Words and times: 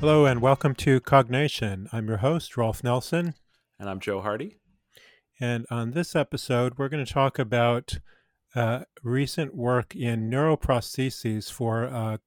Hello 0.00 0.26
and 0.26 0.40
welcome 0.40 0.76
to 0.76 1.00
Cognation. 1.00 1.88
I'm 1.92 2.06
your 2.06 2.18
host, 2.18 2.56
Rolf 2.56 2.84
Nelson. 2.84 3.34
And 3.80 3.90
I'm 3.90 3.98
Joe 3.98 4.20
Hardy. 4.20 4.54
And 5.40 5.66
on 5.72 5.90
this 5.90 6.14
episode, 6.14 6.74
we're 6.78 6.88
going 6.88 7.04
to 7.04 7.12
talk 7.12 7.36
about 7.36 7.98
uh, 8.54 8.84
recent 9.02 9.56
work 9.56 9.96
in 9.96 10.30
neuroprostheses 10.30 11.50
for, 11.50 11.86
uh, 11.86 12.18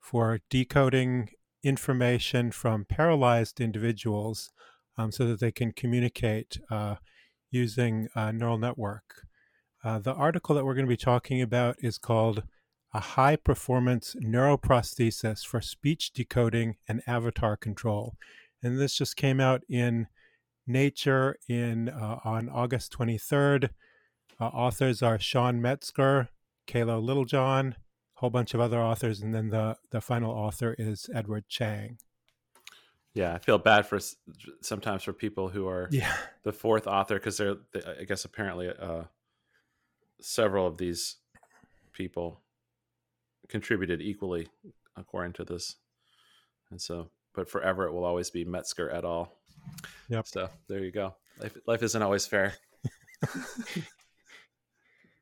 for 0.00 0.40
decoding 0.50 1.28
information 1.62 2.50
from 2.50 2.84
paralyzed 2.84 3.60
individuals 3.60 4.50
um, 4.98 5.12
so 5.12 5.24
that 5.24 5.38
they 5.38 5.52
can 5.52 5.70
communicate 5.70 6.58
uh, 6.72 6.96
using 7.52 8.08
a 8.16 8.32
neural 8.32 8.58
network. 8.58 9.22
Uh, 9.84 10.00
the 10.00 10.14
article 10.14 10.56
that 10.56 10.64
we're 10.64 10.74
going 10.74 10.86
to 10.86 10.90
be 10.90 10.96
talking 10.96 11.40
about 11.40 11.76
is 11.78 11.98
called 11.98 12.42
a 12.94 13.00
high 13.00 13.36
performance 13.36 14.14
neuroprosthesis 14.22 15.46
for 15.46 15.60
speech 15.60 16.12
decoding 16.12 16.76
and 16.86 17.02
avatar 17.06 17.56
control. 17.56 18.14
And 18.62 18.78
this 18.78 18.96
just 18.96 19.16
came 19.16 19.40
out 19.40 19.62
in 19.68 20.06
Nature 20.66 21.36
in 21.48 21.88
uh, 21.88 22.20
on 22.24 22.48
August 22.48 22.96
23rd. 22.96 23.70
Uh, 24.40 24.44
authors 24.44 25.02
are 25.02 25.18
Sean 25.18 25.60
Metzger, 25.60 26.28
Kayla 26.68 27.02
Littlejohn, 27.02 27.72
a 27.72 28.20
whole 28.20 28.30
bunch 28.30 28.54
of 28.54 28.60
other 28.60 28.80
authors, 28.80 29.20
and 29.20 29.34
then 29.34 29.50
the, 29.50 29.76
the 29.90 30.00
final 30.00 30.30
author 30.30 30.76
is 30.78 31.10
Edward 31.12 31.48
Chang. 31.48 31.98
Yeah, 33.14 33.34
I 33.34 33.38
feel 33.38 33.58
bad 33.58 33.86
for 33.86 33.98
sometimes 34.60 35.02
for 35.02 35.12
people 35.12 35.48
who 35.48 35.66
are 35.66 35.88
yeah. 35.90 36.14
the 36.44 36.52
fourth 36.52 36.86
author 36.86 37.14
because 37.14 37.36
they're, 37.38 37.56
they, 37.72 37.82
I 38.00 38.04
guess, 38.04 38.24
apparently 38.24 38.68
uh, 38.70 39.02
several 40.20 40.66
of 40.66 40.78
these 40.78 41.16
people 41.92 42.41
contributed 43.52 44.00
equally 44.00 44.48
according 44.96 45.34
to 45.34 45.44
this. 45.44 45.76
And 46.70 46.80
so, 46.80 47.10
but 47.34 47.48
forever 47.48 47.86
it 47.86 47.92
will 47.92 48.04
always 48.04 48.30
be 48.30 48.44
Metzger 48.44 48.90
et 48.90 49.04
al. 49.04 49.30
Yep. 50.08 50.26
So 50.26 50.48
there 50.68 50.80
you 50.80 50.90
go. 50.90 51.14
Life, 51.38 51.56
life 51.66 51.82
isn't 51.82 52.02
always 52.02 52.26
fair. 52.26 52.54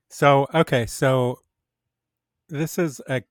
so, 0.09 0.47
okay. 0.55 0.87
So 0.87 1.41
this 2.49 2.79
is 2.79 3.01
a 3.09 3.25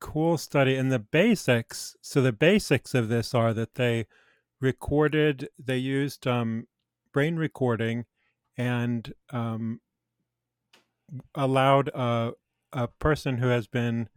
cool 0.00 0.38
study. 0.38 0.76
And 0.76 0.92
the 0.92 1.00
basics, 1.00 1.96
so 2.00 2.22
the 2.22 2.32
basics 2.32 2.94
of 2.94 3.08
this 3.08 3.34
are 3.34 3.52
that 3.52 3.74
they 3.74 4.06
recorded, 4.60 5.48
they 5.58 5.78
used 5.78 6.26
um, 6.26 6.68
brain 7.12 7.34
recording 7.34 8.04
and 8.56 9.12
um, 9.30 9.80
allowed 11.34 11.88
a, 11.88 12.32
a 12.72 12.86
person 12.86 13.38
who 13.38 13.48
has 13.48 13.66
been 13.66 14.08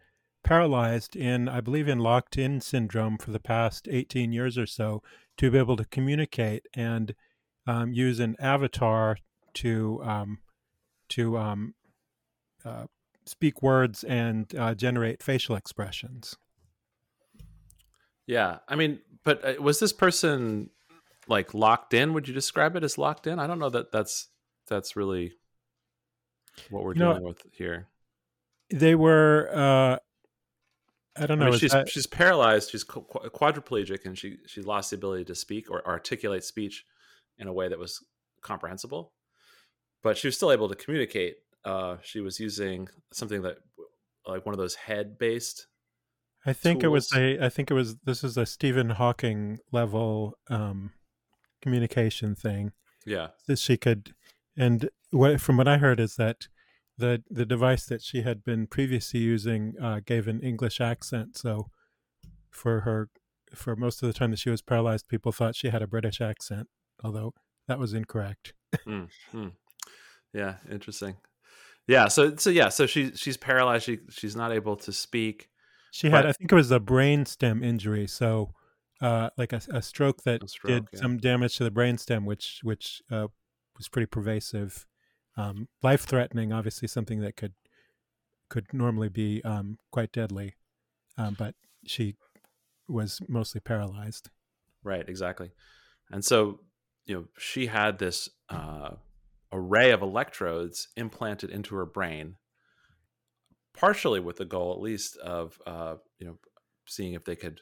paralyzed 0.50 1.16
in, 1.16 1.48
I 1.48 1.62
believe, 1.62 1.88
in 1.88 2.00
locked 2.00 2.36
in 2.36 2.60
syndrome 2.60 3.20
for 3.20 3.30
the 3.30 3.40
past 3.40 3.88
18 3.88 4.34
years 4.34 4.58
or 4.58 4.66
so 4.66 5.04
to 5.38 5.52
be 5.52 5.60
able 5.60 5.78
to 5.78 5.86
communicate 5.86 6.66
and 6.74 7.14
um, 7.68 7.94
use 7.94 8.20
an 8.20 8.36
avatar 8.40 9.18
to 9.54 10.02
um, 10.04 10.40
to 11.10 11.38
um, 11.38 11.76
uh, 12.66 12.86
speak 13.28 13.62
words 13.62 14.04
and 14.04 14.56
uh, 14.56 14.74
generate 14.74 15.22
facial 15.22 15.56
expressions. 15.56 16.36
Yeah, 18.26 18.58
I 18.68 18.76
mean, 18.76 19.02
but 19.24 19.46
uh, 19.46 19.62
was 19.62 19.80
this 19.80 19.94
person 19.94 20.72
like 21.28 21.54
locked 21.54 21.94
in? 21.94 22.12
Would 22.14 22.28
you 22.28 22.34
describe 22.34 22.76
it 22.76 22.84
as 22.84 22.98
locked 22.98 23.28
in? 23.28 23.38
I 23.38 23.46
don't 23.46 23.60
know 23.60 23.70
that 23.70 23.92
that's 23.92 24.30
that's 24.68 24.96
really 24.96 25.34
what 26.72 26.84
we're 26.84 26.96
you 26.96 27.02
dealing 27.02 27.22
know, 27.22 27.28
with 27.28 27.46
here. 27.52 27.88
They 28.72 28.96
were 28.96 29.50
uh, 29.54 29.98
I 31.20 31.26
don't 31.26 31.40
know. 31.40 31.48
I 31.48 31.50
mean, 31.52 31.60
she's 31.60 31.72
that... 31.72 31.90
she's 31.90 32.08
paralyzed. 32.08 32.72
She's 32.72 32.84
quadriplegic, 32.84 34.06
and 34.06 34.18
she 34.18 34.38
she 34.48 34.62
lost 34.62 34.92
the 34.92 34.96
ability 34.96 35.26
to 35.26 35.36
speak 35.36 35.70
or 35.70 35.86
articulate 35.86 36.44
speech 36.44 36.86
in 37.38 37.48
a 37.48 37.54
way 37.54 37.68
that 37.68 37.80
was 37.80 38.04
comprehensible. 38.42 39.14
But 40.02 40.18
she 40.18 40.28
was 40.28 40.36
still 40.36 40.52
able 40.52 40.70
to 40.70 40.76
communicate. 40.76 41.38
Uh, 41.66 41.98
she 42.02 42.22
was 42.22 42.40
using 42.40 42.88
something 43.12 43.42
that, 43.42 43.58
like 44.26 44.46
one 44.46 44.54
of 44.54 44.60
those 44.60 44.76
head 44.76 45.18
based. 45.18 45.68
I 46.46 46.54
think 46.54 46.82
tools. 46.82 46.86
it 46.86 46.94
was 46.94 47.16
a. 47.16 47.46
I 47.46 47.50
think 47.50 47.70
it 47.70 47.74
was. 47.74 47.98
This 48.06 48.24
is 48.24 48.38
a 48.38 48.46
Stephen 48.46 48.92
Hawking 48.92 49.60
level 49.72 50.38
um, 50.50 50.92
communication 51.62 52.36
thing. 52.36 52.72
Yeah, 53.06 53.28
that 53.48 53.60
she 53.60 53.78
could, 53.78 54.14
and 54.58 54.90
what 55.12 55.42
from 55.42 55.58
what 55.58 55.68
I 55.68 55.78
heard 55.78 56.00
is 56.00 56.16
that 56.16 56.48
the 57.00 57.24
the 57.30 57.46
device 57.46 57.86
that 57.86 58.02
she 58.02 58.22
had 58.22 58.44
been 58.44 58.68
previously 58.68 59.22
using 59.22 59.74
uh, 59.82 60.02
gave 60.06 60.28
an 60.28 60.42
English 60.42 60.80
accent. 60.82 61.38
So 61.38 61.70
for 62.52 62.82
her, 62.82 63.10
for 63.56 63.76
most 63.76 64.04
of 64.04 64.08
the 64.08 64.14
time 64.14 64.32
that 64.32 64.40
she 64.40 64.50
was 64.50 64.62
paralyzed, 64.62 65.08
people 65.08 65.32
thought 65.32 65.56
she 65.56 65.70
had 65.70 65.82
a 65.82 65.88
British 65.88 66.22
accent, 66.22 66.68
although 67.04 67.34
that 67.68 67.80
was 67.80 67.94
incorrect. 67.94 68.54
mm, 68.86 69.08
mm. 69.34 69.52
Yeah, 70.34 70.56
interesting. 70.70 71.16
Yeah, 71.88 72.08
so 72.08 72.36
so 72.36 72.50
yeah, 72.50 72.70
so 72.70 72.86
she 72.86 73.12
she's 73.16 73.38
paralyzed. 73.38 73.86
She 73.86 74.00
she's 74.10 74.36
not 74.36 74.52
able 74.52 74.76
to 74.78 74.92
speak. 74.92 75.50
She 75.92 76.10
had, 76.10 76.28
I 76.28 76.34
think 76.34 76.52
it 76.52 76.56
was 76.56 76.70
a 76.70 76.80
brain 76.80 77.26
stem 77.26 77.64
injury. 77.64 78.06
So, 78.06 78.52
uh, 79.02 79.32
like 79.38 79.54
a, 79.54 79.62
a 79.72 79.82
stroke 79.82 80.22
that 80.24 80.44
a 80.44 80.48
stroke, 80.48 80.72
did 80.72 80.88
yeah. 80.94 81.00
some 81.00 81.18
damage 81.18 81.58
to 81.58 81.64
the 81.64 81.72
brain 81.72 81.98
stem, 81.98 82.26
which 82.26 82.60
which 82.62 83.02
uh, 83.10 83.28
was 83.76 83.88
pretty 83.88 84.06
pervasive 84.06 84.86
um, 85.38 85.68
life 85.82 86.02
threatening. 86.02 86.52
Obviously, 86.52 86.88
something 86.88 87.22
that 87.22 87.36
could 87.36 87.54
could 88.50 88.74
normally 88.74 89.10
be 89.10 89.44
um, 89.44 89.78
quite 89.92 90.12
deadly, 90.12 90.56
um, 91.18 91.36
but 91.38 91.56
she 91.86 92.16
was 92.88 93.22
mostly 93.28 93.62
paralyzed. 93.62 94.30
Right, 94.84 95.08
exactly. 95.08 95.52
And 96.12 96.26
so, 96.26 96.60
you 97.06 97.16
know, 97.16 97.26
she 97.38 97.68
had 97.68 98.00
this 98.00 98.30
uh, 98.50 98.96
array 99.52 99.92
of 99.92 100.02
electrodes 100.02 100.88
implanted 100.98 101.52
into 101.52 101.76
her 101.76 101.86
brain, 101.86 102.36
partially 103.74 104.20
with 104.20 104.38
the 104.38 104.46
goal, 104.46 104.74
at 104.74 104.82
least, 104.82 105.18
of 105.18 105.60
uh, 105.68 105.96
you 106.18 106.26
know, 106.26 106.38
seeing 106.88 107.14
if 107.14 107.26
they 107.26 107.36
could 107.36 107.62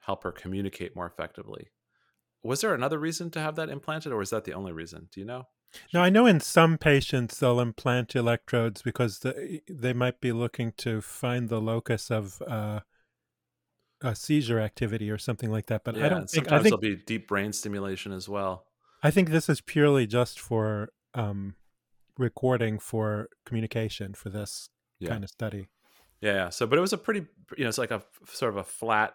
help 0.00 0.22
her 0.22 0.32
communicate 0.32 0.94
more 0.94 1.06
effectively. 1.06 1.68
Was 2.42 2.60
there 2.60 2.74
another 2.74 2.98
reason 2.98 3.30
to 3.30 3.40
have 3.40 3.56
that 3.56 3.70
implanted, 3.70 4.12
or 4.12 4.18
was 4.18 4.30
that 4.30 4.44
the 4.44 4.52
only 4.54 4.72
reason? 4.72 5.08
Do 5.12 5.20
you 5.20 5.26
know? 5.26 5.44
Now, 5.92 6.02
I 6.02 6.10
know 6.10 6.26
in 6.26 6.40
some 6.40 6.78
patients 6.78 7.38
they'll 7.38 7.60
implant 7.60 8.14
electrodes 8.14 8.82
because 8.82 9.20
the, 9.20 9.60
they 9.68 9.92
might 9.92 10.20
be 10.20 10.32
looking 10.32 10.72
to 10.78 11.00
find 11.00 11.48
the 11.48 11.60
locus 11.60 12.10
of 12.10 12.42
uh, 12.46 12.80
a 14.02 14.14
seizure 14.14 14.60
activity 14.60 15.10
or 15.10 15.18
something 15.18 15.50
like 15.50 15.66
that. 15.66 15.84
But 15.84 15.96
yeah, 15.96 16.06
I 16.06 16.08
don't 16.08 16.30
think. 16.30 16.46
Sometimes 16.46 16.60
I 16.60 16.62
think, 16.70 16.80
there'll 16.80 16.96
be 16.96 17.02
deep 17.04 17.28
brain 17.28 17.52
stimulation 17.52 18.12
as 18.12 18.28
well. 18.28 18.66
I 19.02 19.10
think 19.10 19.30
this 19.30 19.48
is 19.48 19.60
purely 19.60 20.06
just 20.06 20.40
for 20.40 20.90
um, 21.14 21.54
recording 22.18 22.78
for 22.78 23.28
communication 23.44 24.14
for 24.14 24.30
this 24.30 24.68
yeah. 24.98 25.10
kind 25.10 25.24
of 25.24 25.30
study. 25.30 25.68
Yeah, 26.20 26.34
yeah. 26.34 26.48
So, 26.48 26.66
but 26.66 26.78
it 26.78 26.82
was 26.82 26.92
a 26.92 26.98
pretty, 26.98 27.26
you 27.56 27.64
know, 27.64 27.68
it's 27.68 27.78
like 27.78 27.90
a 27.90 28.02
sort 28.26 28.52
of 28.52 28.56
a 28.56 28.64
flat 28.64 29.14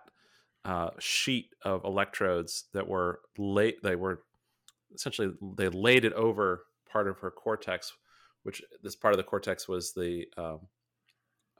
uh, 0.63 0.91
sheet 1.00 1.50
of 1.63 1.83
electrodes 1.83 2.66
that 2.73 2.88
were 2.88 3.19
late. 3.38 3.81
They 3.81 3.95
were 3.95 4.21
essentially 4.94 5.31
they 5.57 5.69
laid 5.69 6.06
it 6.06 6.13
over 6.13 6.66
part 6.90 7.07
of 7.07 7.19
her 7.19 7.31
cortex, 7.31 7.94
which 8.44 8.62
this 8.84 8.96
part 8.96 9.13
of 9.13 9.18
the 9.18 9.24
cortex 9.24 9.68
was 9.68 9.94
the 9.94 10.25
um, 10.38 10.59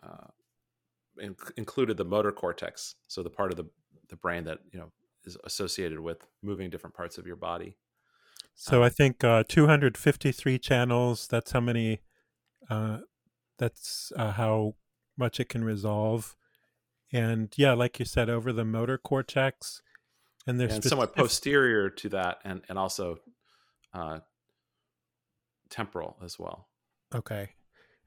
uh, 0.04 0.28
in, 1.20 1.36
included 1.58 1.98
the 1.98 2.06
motor 2.06 2.32
cortex, 2.32 2.96
so 3.08 3.24
the 3.24 3.30
part 3.30 3.52
of 3.52 3.58
the 3.58 3.66
the 4.10 4.16
brain 4.16 4.44
that 4.46 4.60
you 4.72 4.80
know 4.80 4.92
is 5.24 5.38
associated 5.44 6.00
with 6.00 6.18
moving 6.42 6.70
different 6.70 6.96
parts 6.96 7.18
of 7.18 7.26
your 7.26 7.36
body. 7.36 7.78
So 8.56 8.78
um, 8.78 8.84
I 8.84 8.90
think 8.90 9.24
uh, 9.24 9.44
253 9.48 10.60
channels. 10.60 11.28
That's 11.28 11.52
how 11.52 11.60
many. 11.60 12.02
Uh, 12.70 13.00
that's 13.58 14.12
uh, 14.16 14.32
how 14.32 14.76
much 15.18 15.40
it 15.40 15.50
can 15.50 15.64
resolve. 15.64 16.36
And 17.14 17.54
yeah, 17.58 17.74
like 17.74 18.00
you 18.00 18.06
said, 18.06 18.30
over 18.30 18.54
the 18.54 18.66
motor 18.66 18.98
cortex, 18.98 19.82
and 20.48 20.60
they're 20.60 20.70
and 20.70 20.84
somewhat 20.84 21.16
posterior 21.16 21.90
to 21.90 22.10
that, 22.10 22.40
and 22.44 22.62
and 22.70 22.80
also 22.80 23.20
uh, 23.94 24.20
temporal 25.70 26.18
as 26.24 26.38
well. 26.38 26.68
Okay, 27.14 27.52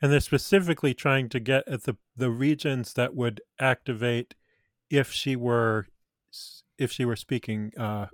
and 0.00 0.12
they're 0.12 0.20
specifically 0.20 0.94
trying 0.94 1.28
to 1.30 1.40
get 1.40 1.66
at 1.68 1.84
the 1.84 1.96
the 2.16 2.30
regions 2.30 2.94
that 2.94 3.14
would 3.14 3.40
activate 3.60 4.34
if 4.90 5.12
she 5.12 5.36
were 5.36 5.86
if 6.78 6.90
she 6.90 7.04
were 7.04 7.16
speaking 7.16 7.72
uh, 7.78 8.06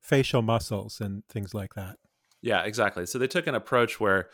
facial 0.00 0.42
muscles 0.42 1.00
and 1.00 1.24
things 1.28 1.54
like 1.54 1.74
that. 1.74 1.96
Yeah, 2.42 2.62
exactly. 2.62 3.06
So 3.06 3.18
they 3.18 3.26
took 3.26 3.46
an 3.46 3.54
approach 3.54 4.00
where 4.00 4.30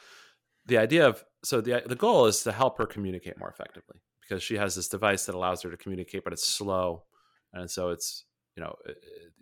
the 0.67 0.79
idea 0.79 1.07
of 1.07 1.25
so 1.45 1.61
the 1.61 1.83
the 1.87 1.97
goal 1.97 2.27
is 2.27 2.43
to 2.45 2.53
help 2.53 2.79
her 2.79 2.87
communicate 2.87 3.39
more 3.39 3.49
effectively 3.49 4.01
because 4.21 4.43
she 4.43 4.57
has 4.57 4.75
this 4.75 4.89
device 4.89 5.27
that 5.27 5.35
allows 5.35 5.63
her 5.63 5.71
to 5.71 5.77
communicate, 5.77 6.25
but 6.25 6.33
it's 6.33 6.47
slow, 6.47 7.05
and 7.53 7.71
so 7.71 7.91
it's 7.91 8.25
you 8.57 8.63
know 8.63 8.75
it, 8.85 8.97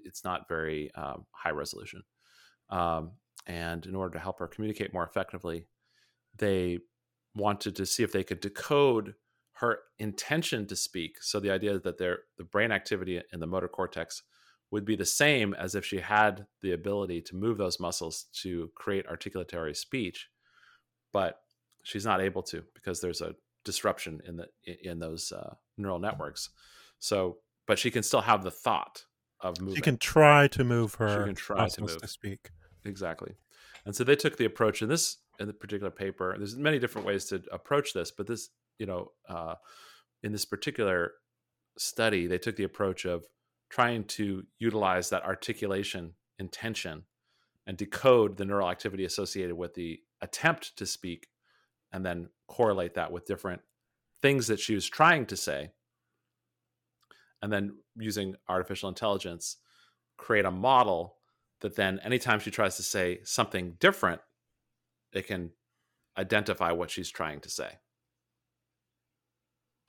it's 0.05 0.25
not 0.25 0.49
very 0.49 0.91
um, 0.95 1.27
high 1.31 1.51
resolution. 1.51 2.03
Um, 2.71 3.13
and 3.47 3.85
in 3.87 3.95
order 3.95 4.15
to 4.15 4.21
help 4.21 4.39
her 4.39 4.49
communicate 4.49 4.95
more 4.95 5.05
effectively, 5.05 5.67
they 6.37 6.79
wanted 7.35 7.77
to 7.77 7.87
see 7.87 8.03
if 8.03 8.13
they 8.13 8.25
could 8.25 8.41
decode 8.41 9.15
her 9.55 9.79
intention 9.99 10.67
to 10.67 10.77
speak. 10.77 11.17
So 11.21 11.41
the 11.41 11.51
idea 11.51 11.75
is 11.75 11.83
that 11.83 11.99
their 11.99 12.21
the 12.39 12.45
brain 12.45 12.73
activity 12.73 13.21
in 13.33 13.41
the 13.41 13.47
motor 13.47 13.69
cortex 13.69 14.23
would 14.71 14.85
be 14.85 14.97
the 14.97 15.05
same 15.05 15.55
as 15.55 15.75
if 15.75 15.85
she 15.85 15.99
had 15.99 16.47
the 16.63 16.73
ability 16.73 17.21
to 17.23 17.37
move 17.37 17.59
those 17.59 17.79
muscles 17.79 18.27
to 18.43 18.71
create 18.75 19.07
articulatory 19.07 19.77
speech, 19.77 20.29
but 21.13 21.41
she's 21.85 22.05
not 22.05 22.21
able 22.21 22.43
to 22.43 22.65
because 22.75 23.01
there's 23.01 23.21
a 23.21 23.37
disruption 23.65 24.21
in 24.27 24.37
the 24.37 24.49
in 24.83 24.99
those 24.99 25.31
uh, 25.31 25.55
neural 25.77 25.99
networks. 25.99 26.51
So, 26.99 27.39
but 27.67 27.79
she 27.79 27.91
can 27.91 28.03
still 28.03 28.23
have 28.23 28.43
the 28.43 28.51
thought 28.51 29.05
of 29.45 29.61
moving. 29.61 29.77
She 29.77 29.83
can 29.83 29.99
try 29.99 30.49
to 30.49 30.65
move 30.65 30.95
her. 30.95 31.21
She 31.21 31.27
can 31.27 31.35
try 31.37 31.69
to 31.69 31.81
move 31.81 31.99
to 31.99 32.09
speak. 32.09 32.51
Exactly, 32.85 33.37
and 33.85 33.95
so 33.95 34.03
they 34.03 34.17
took 34.17 34.37
the 34.37 34.45
approach 34.45 34.83
in 34.83 34.89
this 34.89 35.19
in 35.39 35.47
the 35.47 35.53
particular 35.53 35.91
paper. 35.91 36.35
There's 36.37 36.57
many 36.57 36.79
different 36.79 37.07
ways 37.07 37.27
to 37.27 37.43
approach 37.53 37.93
this, 37.93 38.11
but 38.11 38.27
this, 38.27 38.51
you 38.79 38.87
know, 38.87 39.13
uh, 39.29 39.55
in 40.23 40.33
this 40.33 40.45
particular 40.45 41.13
study, 41.79 42.27
they 42.27 42.39
took 42.39 42.57
the 42.57 42.65
approach 42.65 43.05
of 43.05 43.25
trying 43.71 44.05
to 44.05 44.45
utilize 44.59 45.11
that 45.11 45.25
articulation 45.25 46.15
intention 46.39 47.05
and 47.67 47.77
decode 47.77 48.37
the 48.37 48.45
neural 48.45 48.69
activity 48.69 49.05
associated 49.05 49.57
with 49.57 49.75
the 49.75 50.01
attempt 50.21 50.77
to 50.77 50.87
speak 50.87 51.29
and 51.93 52.05
then 52.05 52.29
correlate 52.49 52.95
that 52.95 53.11
with 53.11 53.27
different 53.27 53.63
things 54.21 54.47
that 54.47 54.61
she 54.61 54.75
was 54.75 54.87
trying 54.87 55.27
to 55.27 55.37
say 55.37 55.71
and 57.45 57.53
then 57.53 57.77
using 57.95 58.35
artificial 58.49 58.89
intelligence 58.89 59.59
create 60.17 60.47
a 60.47 60.51
model 60.51 61.17
that 61.61 61.77
then 61.77 62.01
anytime 62.03 62.41
she 62.41 62.51
tries 62.51 62.77
to 62.77 62.83
say 62.83 63.19
something 63.23 63.75
different 63.79 64.23
it 65.13 65.27
can 65.27 65.51
identify 66.17 66.73
what 66.73 66.91
she's 66.91 67.11
trying 67.11 67.41
to 67.41 67.51
say. 67.51 67.73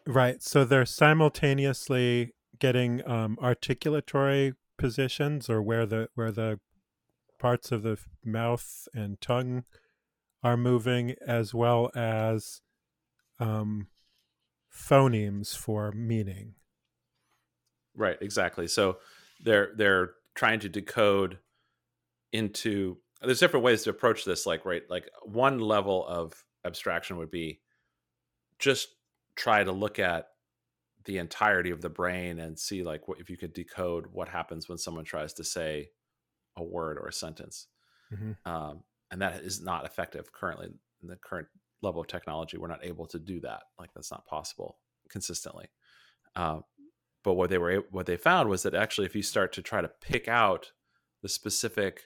Right 0.05 0.43
so 0.43 0.65
they're 0.65 0.85
simultaneously 0.85 2.33
getting 2.59 3.07
um, 3.07 3.37
articulatory 3.41 4.55
positions 4.77 5.49
or 5.49 5.61
where 5.61 5.85
the 5.85 6.09
where 6.13 6.33
the 6.33 6.59
parts 7.39 7.71
of 7.71 7.83
the 7.83 7.97
mouth 8.23 8.85
and 8.93 9.21
tongue 9.21 9.63
are 10.43 10.57
moving 10.57 11.15
as 11.25 11.53
well 11.53 11.89
as 11.95 12.59
um, 13.39 13.87
phonemes 14.69 15.55
for 15.55 15.93
meaning 15.93 16.55
right 17.95 18.17
exactly. 18.21 18.67
So 18.67 18.97
they're 19.43 19.71
they're 19.75 20.11
trying 20.35 20.59
to 20.61 20.69
decode 20.69 21.39
into 22.31 22.97
there's 23.21 23.39
different 23.39 23.63
ways 23.63 23.83
to 23.83 23.89
approach 23.89 24.25
this 24.25 24.45
like 24.45 24.65
right 24.65 24.83
like 24.89 25.09
one 25.23 25.59
level 25.59 26.05
of 26.05 26.33
abstraction 26.65 27.17
would 27.17 27.31
be 27.31 27.61
just 28.59 28.89
try 29.35 29.63
to 29.63 29.71
look 29.71 29.99
at 29.99 30.27
the 31.05 31.17
entirety 31.17 31.69
of 31.69 31.81
the 31.81 31.89
brain 31.89 32.39
and 32.39 32.57
see 32.57 32.83
like 32.83 33.07
what, 33.07 33.19
if 33.19 33.29
you 33.29 33.37
could 33.37 33.53
decode 33.53 34.07
what 34.11 34.27
happens 34.27 34.67
when 34.67 34.77
someone 34.77 35.05
tries 35.05 35.33
to 35.33 35.43
say 35.43 35.89
a 36.57 36.63
word 36.63 36.97
or 36.97 37.07
a 37.07 37.13
sentence. 37.13 37.67
Mm-hmm. 38.13 38.49
um, 38.49 38.83
and 39.11 39.21
that 39.21 39.41
is 39.41 39.61
not 39.61 39.85
effective 39.85 40.31
currently 40.31 40.67
in 41.01 41.07
the 41.07 41.15
current 41.15 41.47
level 41.81 42.01
of 42.01 42.07
technology. 42.07 42.57
We're 42.57 42.67
not 42.67 42.85
able 42.85 43.05
to 43.07 43.19
do 43.19 43.39
that. 43.41 43.63
Like 43.79 43.91
that's 43.95 44.11
not 44.11 44.25
possible 44.25 44.77
consistently. 45.09 45.67
Uh, 46.35 46.59
but 47.25 47.33
what 47.33 47.49
they 47.49 47.57
were 47.57 47.83
what 47.91 48.05
they 48.05 48.15
found 48.15 48.49
was 48.49 48.63
that 48.63 48.73
actually 48.73 49.05
if 49.05 49.15
you 49.15 49.23
start 49.23 49.51
to 49.51 49.61
try 49.61 49.81
to 49.81 49.91
pick 50.01 50.27
out 50.27 50.71
the 51.21 51.29
specific 51.29 52.03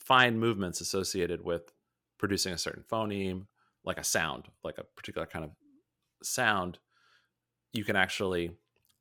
fine 0.00 0.38
movements 0.38 0.80
associated 0.80 1.44
with 1.44 1.72
producing 2.18 2.52
a 2.52 2.58
certain 2.58 2.82
phoneme 2.90 3.46
like 3.84 3.98
a 3.98 4.04
sound 4.04 4.48
like 4.64 4.78
a 4.78 4.84
particular 4.96 5.26
kind 5.26 5.44
of 5.44 5.50
sound 6.22 6.78
you 7.72 7.84
can 7.84 7.94
actually 7.94 8.50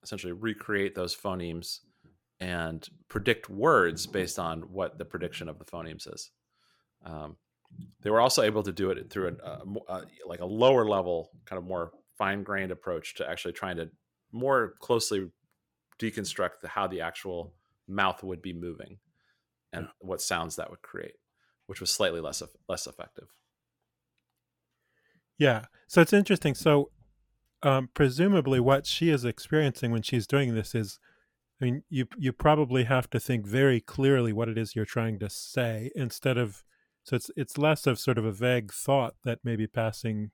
essentially 0.04 0.34
recreate 0.34 0.94
those 0.96 1.16
phonemes 1.16 1.80
and 2.40 2.88
predict 3.10 3.50
words 3.50 4.06
based 4.06 4.38
on 4.38 4.62
what 4.62 4.98
the 4.98 5.06
prediction 5.06 5.50
of 5.50 5.58
the 5.58 5.66
phonemes 5.66 6.14
is. 6.14 6.32
Um, 7.06 7.38
they 8.02 8.10
were 8.10 8.22
also 8.22 8.42
able 8.42 8.64
to 8.64 8.72
do 8.72 8.92
it 8.92 9.10
through 9.10 9.38
a, 9.44 9.48
a, 9.48 9.62
a 9.90 10.02
like 10.28 10.42
a 10.42 10.46
lower 10.46 10.88
level, 10.88 11.30
kind 11.46 11.58
of 11.58 11.66
more 11.66 11.92
fine 12.18 12.44
grained 12.44 12.72
approach 12.72 13.16
to 13.16 13.30
actually 13.30 13.54
trying 13.54 13.78
to 13.78 13.90
more 14.32 14.76
closely 14.80 15.30
deconstruct 16.00 16.62
the, 16.62 16.68
how 16.70 16.88
the 16.88 17.02
actual 17.02 17.54
mouth 17.88 18.24
would 18.24 18.42
be 18.42 18.54
moving 18.54 18.98
and 19.72 19.86
yeah. 19.86 19.92
what 20.00 20.22
sounds 20.22 20.56
that 20.56 20.70
would 20.70 20.82
create, 20.82 21.16
which 21.68 21.80
was 21.80 21.92
slightly 21.92 22.20
less 22.20 22.42
less 22.68 22.88
effective. 22.88 23.28
Yeah, 25.38 25.66
so 25.88 26.02
it's 26.02 26.14
interesting. 26.14 26.56
So 26.56 26.92
um, 27.66 27.90
presumably 27.94 28.60
what 28.60 28.86
she 28.86 29.10
is 29.10 29.26
experiencing 29.26 29.92
when 29.92 30.04
she's 30.04 30.28
doing 30.28 30.54
this 30.54 30.76
is 30.76 31.00
i 31.60 31.66
mean 31.66 31.84
you 31.90 32.06
you 32.18 32.32
probably 32.32 32.84
have 32.84 33.10
to 33.10 33.20
think 33.20 33.46
very 33.46 33.82
clearly 33.82 34.32
what 34.32 34.48
it 34.48 34.58
is 34.58 34.76
you're 34.76 34.86
trying 34.86 35.18
to 35.20 35.30
say 35.30 35.90
instead 35.96 36.38
of 36.38 36.64
so 37.04 37.16
it's 37.16 37.32
it's 37.36 37.58
less 37.58 37.88
of 37.88 38.00
sort 38.00 38.18
of 38.18 38.26
a 38.26 38.32
vague 38.32 38.72
thought 38.72 39.16
that 39.24 39.40
may 39.44 39.56
be 39.56 39.68
passing 39.68 40.32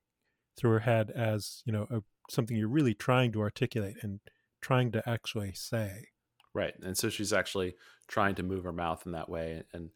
through 0.57 0.71
her 0.71 0.79
head 0.79 1.09
as 1.11 1.63
you 1.65 1.71
know 1.71 1.87
a, 1.89 2.01
something 2.31 2.56
you're 2.56 2.68
really 2.68 2.94
trying 2.94 3.31
to 3.31 3.42
articulate 3.42 3.95
and 4.01 4.19
trying 4.62 4.92
to 4.92 5.07
actually 5.10 5.54
say 5.54 6.07
right 6.54 6.74
and 6.83 6.98
so 6.98 7.10
she's 7.10 7.33
actually 7.33 7.75
trying 8.07 8.36
to 8.36 8.44
move 8.44 8.63
her 8.63 8.74
mouth 8.74 9.04
in 9.06 9.12
that 9.13 9.30
way 9.30 9.63
and 9.74 9.89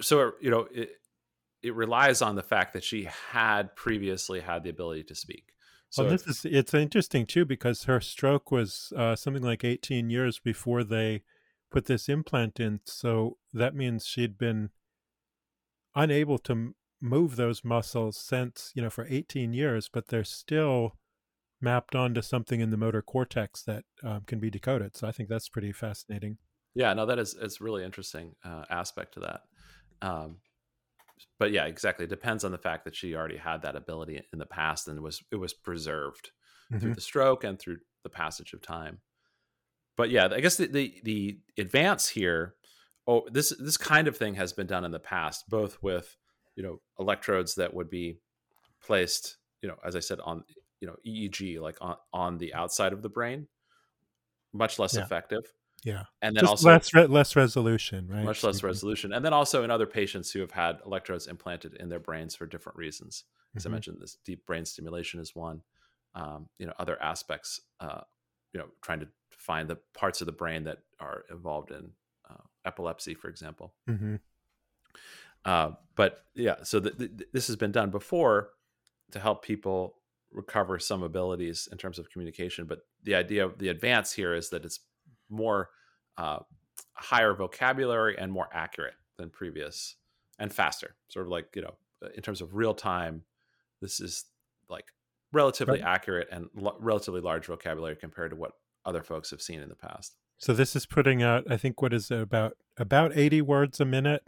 so 0.00 0.32
you 0.40 0.50
know 0.50 0.66
it 0.72 0.90
it 1.62 1.74
relies 1.74 2.22
on 2.22 2.36
the 2.36 2.42
fact 2.42 2.72
that 2.74 2.84
she 2.84 3.08
had 3.32 3.74
previously 3.74 4.40
had 4.40 4.62
the 4.62 4.70
ability 4.70 5.02
to 5.02 5.14
speak 5.14 5.52
so 5.90 6.02
well, 6.02 6.12
this 6.12 6.26
is 6.26 6.44
it's 6.44 6.74
interesting 6.74 7.26
too 7.26 7.44
because 7.44 7.84
her 7.84 8.00
stroke 8.00 8.50
was 8.50 8.92
uh, 8.96 9.16
something 9.16 9.42
like 9.42 9.64
18 9.64 10.10
years 10.10 10.38
before 10.38 10.84
they 10.84 11.22
put 11.70 11.86
this 11.86 12.08
implant 12.08 12.60
in. 12.60 12.80
So 12.84 13.38
that 13.52 13.74
means 13.74 14.06
she'd 14.06 14.38
been 14.38 14.70
unable 15.94 16.38
to 16.38 16.74
move 17.00 17.36
those 17.36 17.64
muscles 17.64 18.16
since 18.16 18.72
you 18.74 18.82
know 18.82 18.90
for 18.90 19.06
18 19.08 19.52
years, 19.52 19.88
but 19.92 20.08
they're 20.08 20.24
still 20.24 20.96
mapped 21.60 21.94
onto 21.94 22.22
something 22.22 22.60
in 22.60 22.70
the 22.70 22.76
motor 22.76 23.02
cortex 23.02 23.62
that 23.62 23.84
um, 24.02 24.22
can 24.26 24.38
be 24.38 24.50
decoded. 24.50 24.96
So 24.96 25.06
I 25.06 25.12
think 25.12 25.28
that's 25.28 25.48
pretty 25.48 25.72
fascinating. 25.72 26.38
Yeah, 26.74 26.92
no, 26.92 27.06
that 27.06 27.18
is 27.18 27.34
it's 27.40 27.60
really 27.60 27.84
interesting 27.84 28.32
uh, 28.44 28.64
aspect 28.68 29.14
to 29.14 29.20
that. 29.20 29.40
Um, 30.02 30.36
but 31.38 31.50
yeah, 31.50 31.64
exactly. 31.64 32.04
It 32.04 32.10
depends 32.10 32.44
on 32.44 32.52
the 32.52 32.58
fact 32.58 32.84
that 32.84 32.94
she 32.94 33.14
already 33.14 33.38
had 33.38 33.62
that 33.62 33.76
ability 33.76 34.20
in 34.32 34.38
the 34.38 34.46
past 34.46 34.88
and 34.88 35.00
was 35.00 35.22
it 35.32 35.36
was 35.36 35.54
preserved 35.54 36.30
mm-hmm. 36.70 36.80
through 36.80 36.94
the 36.94 37.00
stroke 37.00 37.44
and 37.44 37.58
through 37.58 37.78
the 38.02 38.10
passage 38.10 38.52
of 38.52 38.62
time. 38.62 38.98
But 39.96 40.10
yeah, 40.10 40.28
I 40.30 40.40
guess 40.40 40.56
the, 40.56 40.66
the 40.66 40.94
the 41.02 41.38
advance 41.58 42.08
here, 42.08 42.54
oh, 43.06 43.26
this 43.32 43.54
this 43.58 43.78
kind 43.78 44.08
of 44.08 44.16
thing 44.16 44.34
has 44.34 44.52
been 44.52 44.66
done 44.66 44.84
in 44.84 44.92
the 44.92 44.98
past, 44.98 45.48
both 45.48 45.78
with 45.82 46.16
you 46.54 46.62
know 46.62 46.80
electrodes 46.98 47.54
that 47.54 47.72
would 47.72 47.88
be 47.88 48.18
placed, 48.82 49.38
you 49.62 49.68
know, 49.68 49.76
as 49.84 49.96
I 49.96 50.00
said 50.00 50.20
on 50.20 50.44
you 50.80 50.86
know 50.86 50.96
EEG 51.06 51.60
like 51.60 51.76
on 51.80 51.96
on 52.12 52.38
the 52.38 52.54
outside 52.54 52.92
of 52.92 53.02
the 53.02 53.08
brain, 53.08 53.48
much 54.52 54.78
less 54.78 54.94
yeah. 54.94 55.02
effective 55.02 55.52
yeah, 55.86 56.04
and 56.20 56.34
then 56.34 56.42
Just 56.42 56.50
also 56.50 56.70
less 56.70 56.94
re- 56.94 57.06
less 57.06 57.36
resolution, 57.36 58.08
right? 58.08 58.24
Much 58.24 58.42
less 58.42 58.64
resolution, 58.64 59.12
and 59.12 59.24
then 59.24 59.32
also 59.32 59.62
in 59.62 59.70
other 59.70 59.86
patients 59.86 60.32
who 60.32 60.40
have 60.40 60.50
had 60.50 60.80
electrodes 60.84 61.28
implanted 61.28 61.74
in 61.74 61.88
their 61.88 62.00
brains 62.00 62.34
for 62.34 62.44
different 62.44 62.76
reasons. 62.76 63.22
As 63.54 63.62
mm-hmm. 63.62 63.70
I 63.70 63.72
mentioned, 63.72 63.98
this 64.00 64.18
deep 64.24 64.44
brain 64.46 64.64
stimulation 64.64 65.20
is 65.20 65.36
one. 65.36 65.62
Um, 66.16 66.48
you 66.58 66.66
know, 66.66 66.72
other 66.80 67.00
aspects. 67.00 67.60
Uh, 67.78 68.00
you 68.52 68.58
know, 68.58 68.66
trying 68.82 68.98
to 68.98 69.08
find 69.30 69.68
the 69.68 69.78
parts 69.94 70.20
of 70.20 70.26
the 70.26 70.32
brain 70.32 70.64
that 70.64 70.78
are 70.98 71.24
involved 71.30 71.70
in 71.70 71.90
uh, 72.28 72.42
epilepsy, 72.64 73.14
for 73.14 73.28
example. 73.28 73.74
Mm-hmm. 73.88 74.16
Uh, 75.44 75.72
but 75.94 76.24
yeah, 76.34 76.56
so 76.64 76.80
the, 76.80 76.90
the, 76.90 77.26
this 77.32 77.46
has 77.46 77.54
been 77.54 77.70
done 77.70 77.90
before 77.90 78.50
to 79.12 79.20
help 79.20 79.44
people 79.44 79.98
recover 80.32 80.78
some 80.78 81.02
abilities 81.02 81.68
in 81.70 81.78
terms 81.78 81.98
of 81.98 82.10
communication. 82.10 82.66
But 82.66 82.80
the 83.02 83.14
idea 83.14 83.44
of 83.44 83.58
the 83.58 83.68
advance 83.68 84.12
here 84.12 84.34
is 84.34 84.50
that 84.50 84.64
it's 84.64 84.80
more 85.28 85.70
uh, 86.18 86.40
higher 86.94 87.34
vocabulary 87.34 88.16
and 88.18 88.32
more 88.32 88.48
accurate 88.52 88.94
than 89.16 89.30
previous 89.30 89.96
and 90.38 90.52
faster. 90.52 90.96
Sort 91.08 91.26
of 91.26 91.30
like 91.30 91.48
you 91.54 91.62
know, 91.62 91.74
in 92.14 92.22
terms 92.22 92.40
of 92.40 92.54
real 92.54 92.74
time, 92.74 93.22
this 93.80 94.00
is 94.00 94.24
like 94.68 94.86
relatively 95.32 95.80
right. 95.80 95.94
accurate 95.94 96.28
and 96.30 96.46
lo- 96.54 96.76
relatively 96.80 97.20
large 97.20 97.46
vocabulary 97.46 97.96
compared 97.96 98.30
to 98.30 98.36
what 98.36 98.52
other 98.84 99.02
folks 99.02 99.30
have 99.30 99.42
seen 99.42 99.60
in 99.60 99.68
the 99.68 99.74
past. 99.74 100.16
So 100.38 100.52
this 100.52 100.76
is 100.76 100.86
putting 100.86 101.22
out, 101.22 101.44
I 101.50 101.56
think, 101.56 101.80
what 101.80 101.94
is 101.94 102.10
it 102.10 102.20
about 102.20 102.56
about 102.76 103.16
eighty 103.16 103.40
words 103.40 103.80
a 103.80 103.84
minute, 103.84 104.22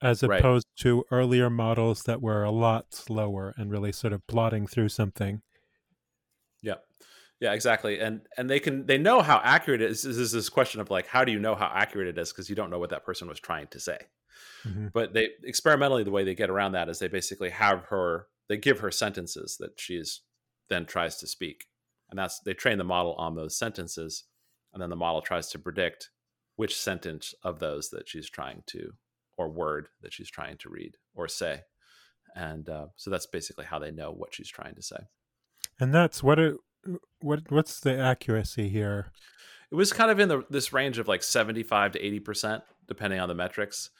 as 0.00 0.22
opposed 0.22 0.66
to 0.78 1.04
earlier 1.10 1.50
models 1.50 2.04
that 2.04 2.22
were 2.22 2.44
a 2.44 2.50
lot 2.50 2.94
slower 2.94 3.54
and 3.56 3.70
really 3.70 3.92
sort 3.92 4.12
of 4.12 4.26
plodding 4.26 4.66
through 4.66 4.88
something. 4.88 5.42
Yeah. 6.62 6.76
Yeah, 7.40 7.52
exactly. 7.52 8.00
And 8.00 8.22
and 8.36 8.50
they 8.50 8.60
can 8.60 8.86
they 8.86 8.98
know 8.98 9.22
how 9.22 9.40
accurate 9.44 9.80
it 9.80 9.90
is. 9.90 10.02
This 10.02 10.16
is 10.16 10.32
this 10.32 10.48
question 10.48 10.80
of 10.80 10.90
like 10.90 11.06
how 11.06 11.24
do 11.24 11.32
you 11.32 11.38
know 11.38 11.54
how 11.54 11.70
accurate 11.72 12.08
it 12.08 12.18
is 12.18 12.32
because 12.32 12.50
you 12.50 12.56
don't 12.56 12.70
know 12.70 12.78
what 12.78 12.90
that 12.90 13.04
person 13.04 13.28
was 13.28 13.38
trying 13.38 13.68
to 13.68 13.80
say. 13.80 13.98
Mm-hmm. 14.66 14.88
But 14.92 15.14
they 15.14 15.30
experimentally 15.44 16.04
the 16.04 16.10
way 16.10 16.24
they 16.24 16.34
get 16.34 16.50
around 16.50 16.72
that 16.72 16.88
is 16.88 16.98
they 16.98 17.08
basically 17.08 17.50
have 17.50 17.84
her 17.86 18.26
they 18.48 18.56
give 18.56 18.80
her 18.80 18.90
sentences 18.90 19.56
that 19.60 19.78
she's 19.78 20.22
then 20.68 20.84
tries 20.84 21.16
to 21.18 21.26
speak. 21.26 21.66
And 22.10 22.18
that's 22.18 22.40
they 22.40 22.54
train 22.54 22.78
the 22.78 22.84
model 22.84 23.14
on 23.14 23.36
those 23.36 23.56
sentences, 23.56 24.24
and 24.72 24.82
then 24.82 24.90
the 24.90 24.96
model 24.96 25.20
tries 25.20 25.48
to 25.50 25.58
predict 25.58 26.10
which 26.56 26.76
sentence 26.76 27.34
of 27.42 27.60
those 27.60 27.90
that 27.90 28.08
she's 28.08 28.28
trying 28.28 28.62
to, 28.66 28.94
or 29.38 29.48
word 29.48 29.88
that 30.02 30.12
she's 30.12 30.30
trying 30.30 30.58
to 30.58 30.68
read 30.68 30.96
or 31.14 31.28
say. 31.28 31.62
And 32.34 32.68
uh, 32.68 32.88
so 32.96 33.10
that's 33.10 33.26
basically 33.26 33.64
how 33.64 33.78
they 33.78 33.90
know 33.90 34.12
what 34.12 34.34
she's 34.34 34.48
trying 34.50 34.74
to 34.74 34.82
say. 34.82 34.98
And 35.80 35.94
that's 35.94 36.22
what 36.22 36.38
it, 36.38 36.56
what 37.20 37.50
what's 37.50 37.80
the 37.80 37.98
accuracy 37.98 38.68
here? 38.68 39.12
It 39.70 39.74
was 39.74 39.92
kind 39.92 40.10
of 40.10 40.20
in 40.20 40.28
the 40.28 40.44
this 40.50 40.72
range 40.72 40.98
of 40.98 41.08
like 41.08 41.22
seventy 41.22 41.62
five 41.62 41.92
to 41.92 42.04
eighty 42.04 42.20
percent, 42.20 42.62
depending 42.86 43.20
on 43.20 43.28
the 43.28 43.34
metrics. 43.34 43.90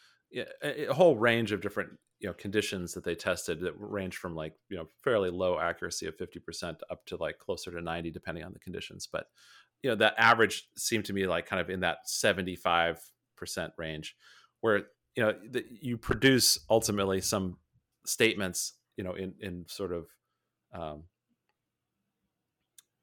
A, 0.62 0.90
a 0.90 0.95
whole 0.95 1.16
range 1.16 1.52
of 1.52 1.62
different 1.62 1.92
you 2.21 2.28
know 2.28 2.35
conditions 2.35 2.95
that 2.95 3.04
they 3.04 3.14
tested 3.14 3.61
that 3.61 3.75
range 3.78 4.16
from 4.16 4.35
like 4.35 4.54
you 4.68 4.76
know 4.76 4.88
fairly 5.02 5.30
low 5.30 5.59
accuracy 5.59 6.07
of 6.07 6.16
50% 6.16 6.76
up 6.90 7.07
to 7.07 7.16
like 7.16 7.38
closer 7.38 7.71
to 7.71 7.80
90 7.80 8.11
depending 8.11 8.45
on 8.45 8.52
the 8.52 8.59
conditions 8.59 9.09
but 9.11 9.26
you 9.83 9.90
know 9.90 9.97
that 9.97 10.14
average 10.18 10.68
seemed 10.76 11.04
to 11.04 11.12
me 11.12 11.26
like 11.26 11.47
kind 11.47 11.61
of 11.61 11.71
in 11.71 11.80
that 11.80 11.99
75% 12.07 12.97
range 13.76 14.16
where 14.61 14.87
you 15.19 15.25
know 15.25 15.35
the, 15.51 15.65
you 15.81 15.99
produce 15.99 16.61
ultimately 16.71 17.21
some 17.21 17.57
statements 18.07 18.75
you 18.97 19.03
know 19.03 19.15
in 19.15 19.35
in 19.41 19.65
sort 19.67 19.93
of 19.93 20.07
um, 20.73 21.03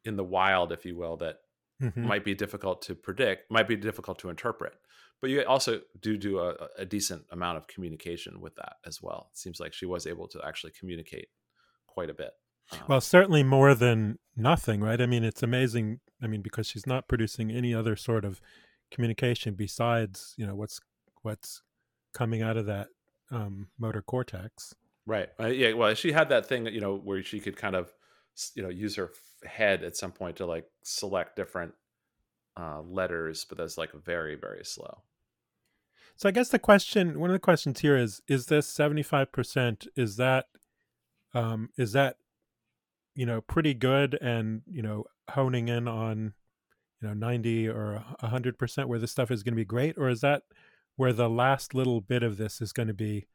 in 0.05 0.15
the 0.15 0.23
wild 0.23 0.71
if 0.71 0.85
you 0.85 0.95
will 0.95 1.17
that 1.17 1.39
mm-hmm. 1.83 2.07
might 2.07 2.23
be 2.23 2.33
difficult 2.33 2.81
to 2.83 2.95
predict 2.95 3.51
might 3.51 3.67
be 3.67 3.75
difficult 3.75 4.17
to 4.17 4.29
interpret 4.29 4.71
but 5.19 5.29
you 5.29 5.43
also 5.43 5.81
do 5.99 6.15
do 6.15 6.39
a, 6.39 6.55
a, 6.77 6.85
decent 6.85 7.23
amount 7.31 7.57
of 7.57 7.67
communication 7.67 8.39
with 8.39 8.55
that 8.55 8.75
as 8.85 9.01
well 9.03 9.27
it 9.33 9.37
seems 9.37 9.59
like 9.59 9.73
she 9.73 9.85
was 9.85 10.07
able 10.07 10.29
to 10.29 10.39
actually 10.47 10.71
communicate 10.79 11.27
quite 11.87 12.09
a 12.09 12.13
bit 12.13 12.31
um, 12.71 12.79
well 12.87 13.01
certainly 13.01 13.43
more 13.43 13.75
than 13.75 14.17
nothing 14.37 14.79
right 14.79 15.01
i 15.01 15.05
mean 15.05 15.25
it's 15.25 15.43
amazing 15.43 15.99
i 16.23 16.27
mean 16.27 16.41
because 16.41 16.65
she's 16.65 16.87
not 16.87 17.09
producing 17.09 17.51
any 17.51 17.73
other 17.73 17.97
sort 17.97 18.23
of 18.23 18.39
communication 18.89 19.53
besides 19.53 20.33
you 20.37 20.47
know 20.47 20.55
what's 20.55 20.79
what's 21.21 21.61
coming 22.15 22.41
out 22.41 22.57
of 22.57 22.65
that 22.65 22.87
um, 23.29 23.67
motor 23.77 24.01
cortex 24.01 24.73
right 25.05 25.29
uh, 25.39 25.45
yeah 25.45 25.73
well 25.73 25.93
she 25.93 26.11
had 26.11 26.29
that 26.29 26.47
thing 26.47 26.65
you 26.67 26.81
know 26.81 26.95
where 26.95 27.21
she 27.21 27.39
could 27.39 27.55
kind 27.55 27.75
of 27.75 27.93
you 28.55 28.63
know 28.63 28.69
use 28.69 28.95
her 28.95 29.11
head 29.45 29.83
at 29.83 29.95
some 29.95 30.11
point 30.11 30.37
to 30.37 30.45
like 30.45 30.65
select 30.83 31.35
different 31.35 31.73
uh, 32.57 32.81
letters, 32.81 33.45
but 33.47 33.57
that's 33.57 33.77
like 33.77 33.91
very 33.93 34.35
very 34.35 34.63
slow. 34.63 35.03
So 36.15 36.29
I 36.29 36.31
guess 36.31 36.49
the 36.49 36.59
question, 36.59 37.19
one 37.19 37.29
of 37.29 37.33
the 37.33 37.39
questions 37.39 37.81
here 37.81 37.97
is: 37.97 38.21
Is 38.27 38.45
this 38.47 38.67
seventy 38.67 39.03
five 39.03 39.31
percent? 39.31 39.87
Is 39.95 40.17
that 40.17 40.45
um, 41.33 41.69
is 41.77 41.91
that 41.93 42.17
you 43.13 43.25
know 43.25 43.41
pretty 43.41 43.73
good, 43.73 44.17
and 44.21 44.61
you 44.69 44.81
know 44.81 45.05
honing 45.31 45.67
in 45.67 45.87
on 45.87 46.33
you 47.01 47.07
know 47.07 47.13
ninety 47.13 47.67
or 47.67 48.03
hundred 48.21 48.57
percent 48.57 48.87
where 48.87 48.99
this 48.99 49.11
stuff 49.11 49.31
is 49.31 49.43
going 49.43 49.53
to 49.53 49.61
be 49.61 49.65
great, 49.65 49.97
or 49.97 50.09
is 50.09 50.21
that 50.21 50.43
where 50.95 51.13
the 51.13 51.29
last 51.29 51.73
little 51.73 52.01
bit 52.01 52.23
of 52.23 52.37
this 52.37 52.61
is 52.61 52.71
going 52.71 52.87
to 52.87 52.93
be 52.93 53.27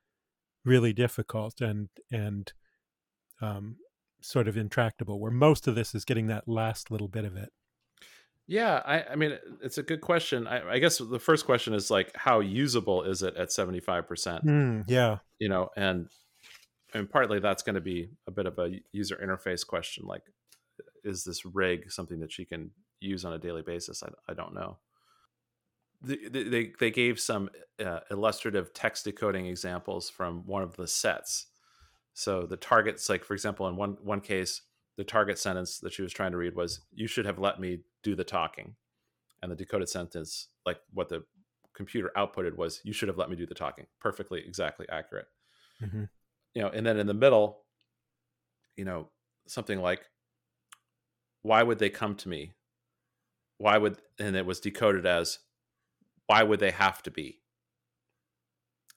really 0.64 0.92
difficult 0.92 1.60
and 1.60 1.88
and 2.10 2.52
um, 3.40 3.76
sort 4.20 4.48
of 4.48 4.56
intractable, 4.56 5.18
where 5.18 5.30
most 5.30 5.66
of 5.66 5.74
this 5.74 5.94
is 5.94 6.04
getting 6.04 6.26
that 6.26 6.46
last 6.46 6.90
little 6.90 7.08
bit 7.08 7.24
of 7.24 7.36
it? 7.36 7.50
Yeah, 8.46 8.82
I, 8.84 9.04
I 9.12 9.16
mean, 9.16 9.38
it's 9.62 9.78
a 9.78 9.82
good 9.82 10.00
question. 10.00 10.46
I, 10.46 10.72
I, 10.72 10.78
guess 10.80 10.98
the 10.98 11.20
first 11.20 11.46
question 11.46 11.72
is 11.72 11.88
like, 11.88 12.10
how 12.16 12.40
usable 12.40 13.04
is 13.04 13.22
it 13.22 13.36
at 13.36 13.52
seventy 13.52 13.80
five 13.80 14.08
percent? 14.08 14.42
Hmm, 14.42 14.80
yeah, 14.88 15.18
you 15.38 15.48
know, 15.48 15.70
and 15.76 16.08
and 16.92 17.08
partly 17.08 17.38
that's 17.38 17.62
going 17.62 17.76
to 17.76 17.80
be 17.80 18.10
a 18.26 18.30
bit 18.30 18.46
of 18.46 18.58
a 18.58 18.80
user 18.92 19.16
interface 19.22 19.64
question. 19.66 20.04
Like, 20.04 20.22
is 21.04 21.24
this 21.24 21.44
rig 21.44 21.92
something 21.92 22.20
that 22.20 22.32
she 22.32 22.44
can 22.44 22.72
use 23.00 23.24
on 23.24 23.32
a 23.32 23.38
daily 23.38 23.62
basis? 23.62 24.02
I, 24.02 24.08
I 24.28 24.34
don't 24.34 24.54
know. 24.54 24.78
They, 26.02 26.16
they 26.28 26.72
they 26.78 26.90
gave 26.90 27.20
some 27.20 27.50
uh, 27.84 28.00
illustrative 28.10 28.72
text 28.72 29.04
decoding 29.04 29.46
examples 29.46 30.08
from 30.08 30.46
one 30.46 30.62
of 30.62 30.76
the 30.76 30.86
sets. 30.86 31.46
So 32.14 32.46
the 32.46 32.56
targets, 32.56 33.08
like 33.08 33.24
for 33.24 33.34
example, 33.34 33.68
in 33.68 33.76
one 33.76 33.96
one 34.02 34.20
case, 34.20 34.62
the 34.96 35.04
target 35.04 35.38
sentence 35.38 35.78
that 35.78 35.92
she 35.92 36.02
was 36.02 36.12
trying 36.12 36.32
to 36.32 36.36
read 36.36 36.54
was 36.54 36.80
you 36.92 37.06
should 37.06 37.26
have 37.26 37.38
let 37.38 37.60
me 37.60 37.80
do 38.02 38.14
the 38.14 38.24
talking 38.24 38.74
and 39.42 39.50
the 39.50 39.56
decoded 39.56 39.88
sentence 39.88 40.48
like 40.66 40.78
what 40.92 41.08
the 41.08 41.24
computer 41.74 42.12
outputted 42.16 42.56
was 42.56 42.80
you 42.84 42.92
should 42.92 43.08
have 43.08 43.16
let 43.16 43.30
me 43.30 43.36
do 43.36 43.46
the 43.46 43.54
talking 43.54 43.86
perfectly 44.00 44.42
exactly 44.46 44.86
accurate 44.90 45.26
mm-hmm. 45.82 46.04
you 46.54 46.62
know 46.62 46.68
and 46.68 46.84
then 46.84 46.98
in 46.98 47.06
the 47.06 47.14
middle 47.14 47.62
you 48.76 48.84
know 48.84 49.08
something 49.46 49.80
like 49.80 50.02
why 51.42 51.62
would 51.62 51.78
they 51.78 51.88
come 51.88 52.14
to 52.14 52.28
me 52.28 52.52
why 53.58 53.78
would 53.78 53.96
and 54.18 54.36
it 54.36 54.44
was 54.44 54.60
decoded 54.60 55.06
as 55.06 55.38
why 56.30 56.42
would 56.44 56.60
they 56.60 56.70
have 56.70 57.02
to 57.02 57.10
be 57.10 57.40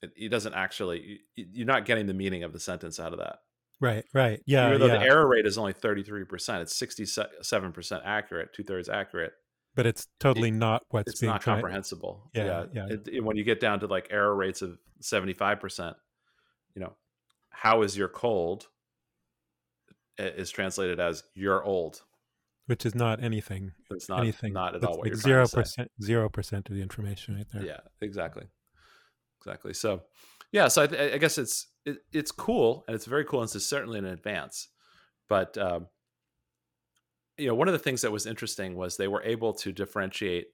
it, 0.04 0.12
it 0.16 0.30
doesn't 0.30 0.54
actually 0.54 1.22
you're 1.36 1.66
not 1.66 1.86
getting 1.86 2.06
the 2.06 2.13
meaning 2.13 2.44
of 2.44 2.54
the 2.54 2.60
sentence 2.60 3.00
out 3.00 3.12
of 3.12 3.20
that 3.20 3.40
Right, 3.84 4.06
right. 4.13 4.42
Yeah. 4.46 4.70
Even 4.70 4.80
though 4.80 4.88
yeah. 4.88 5.00
the 5.00 5.06
error 5.06 5.28
rate 5.28 5.46
is 5.46 5.58
only 5.58 5.74
33%, 5.74 6.62
it's 6.62 6.80
67% 6.82 8.02
accurate, 8.06 8.54
two 8.54 8.63
thirds 8.63 8.88
accurate. 8.88 9.34
But 9.75 9.86
it's 9.86 10.08
totally 10.22 10.50
it, 10.50 10.54
not 10.54 10.84
what's 10.90 11.12
it's 11.12 11.20
being 11.20 11.34
not 11.34 11.42
tried. 11.42 11.56
comprehensible. 11.56 12.32
Yeah. 12.34 12.66
Yeah. 12.72 12.86
yeah. 12.90 12.98
It, 13.12 13.24
when 13.25 13.36
you 13.36 13.44
get 13.44 13.60
down 13.60 13.82
to 13.82 13.88
like 13.88 14.08
error 14.10 14.34
rates 14.34 14.62
of 14.62 14.78
75%, 15.02 15.96
you 16.75 16.82
know, 16.82 16.94
how 17.50 17.82
is 17.82 17.98
your 17.98 18.08
cold 18.08 18.68
eh, 20.18 20.30
is 20.38 20.50
translated 20.50 21.02
as 21.02 21.24
you're 21.34 21.62
old. 21.62 22.04
Which 22.67 22.86
is 22.86 22.96
not 22.96 23.22
anything. 23.22 23.74
It's 23.91 24.08
not 24.08 24.22
anything. 24.22 24.53
Not 24.53 24.75
at 24.75 24.84
all 24.86 25.01
like 25.01 25.15
zero 25.15 25.46
percent, 25.48 25.91
zero 26.01 26.29
percent 26.29 26.70
of 26.70 26.75
the 26.75 26.82
information 26.82 27.36
right 27.36 27.48
there. 27.51 27.65
Yeah, 27.65 27.79
exactly, 28.01 28.46
exactly. 29.41 29.74
So, 29.74 30.03
yeah. 30.53 30.70
So 30.70 30.84
I, 30.84 31.13
I 31.13 31.17
guess 31.17 31.38
it's 31.38 31.67
it, 31.86 31.98
it's 32.13 32.32
cool 32.32 32.86
and 32.88 32.96
it's 32.96 33.05
very 33.05 33.25
cool 33.25 33.41
and 33.41 33.53
it's 33.53 33.65
certainly 33.65 34.00
an 34.00 34.05
advance 34.05 34.70
but 35.29 35.58
um, 35.58 35.88
you 37.38 37.48
know 37.48 37.55
one 37.55 37.67
of 37.67 37.74
the 37.74 37.79
things 37.79 38.01
that 38.01 38.12
was 38.12 38.25
interesting 38.25 38.75
was 38.75 38.98
they 38.98 39.08
were 39.08 39.24
able 39.24 39.53
to 39.53 39.72
differentiate 39.72 40.48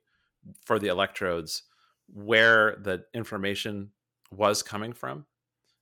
for 0.66 0.80
the 0.80 0.88
electrodes 0.88 1.64
where 2.08 2.78
the 2.82 3.04
information 3.14 3.90
was 4.32 4.64
coming 4.64 4.94
from 4.94 5.26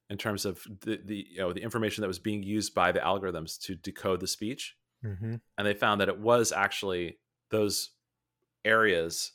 in 0.09 0.17
terms 0.17 0.45
of 0.45 0.63
the, 0.81 0.99
the 1.05 1.27
you 1.29 1.39
know 1.39 1.53
the 1.53 1.61
information 1.61 2.01
that 2.01 2.07
was 2.07 2.19
being 2.19 2.43
used 2.43 2.73
by 2.73 2.91
the 2.91 2.99
algorithms 2.99 3.59
to 3.59 3.75
decode 3.75 4.19
the 4.19 4.27
speech 4.27 4.75
mm-hmm. 5.05 5.35
and 5.57 5.67
they 5.67 5.73
found 5.73 6.01
that 6.01 6.09
it 6.09 6.19
was 6.19 6.51
actually 6.51 7.17
those 7.51 7.91
areas 8.65 9.31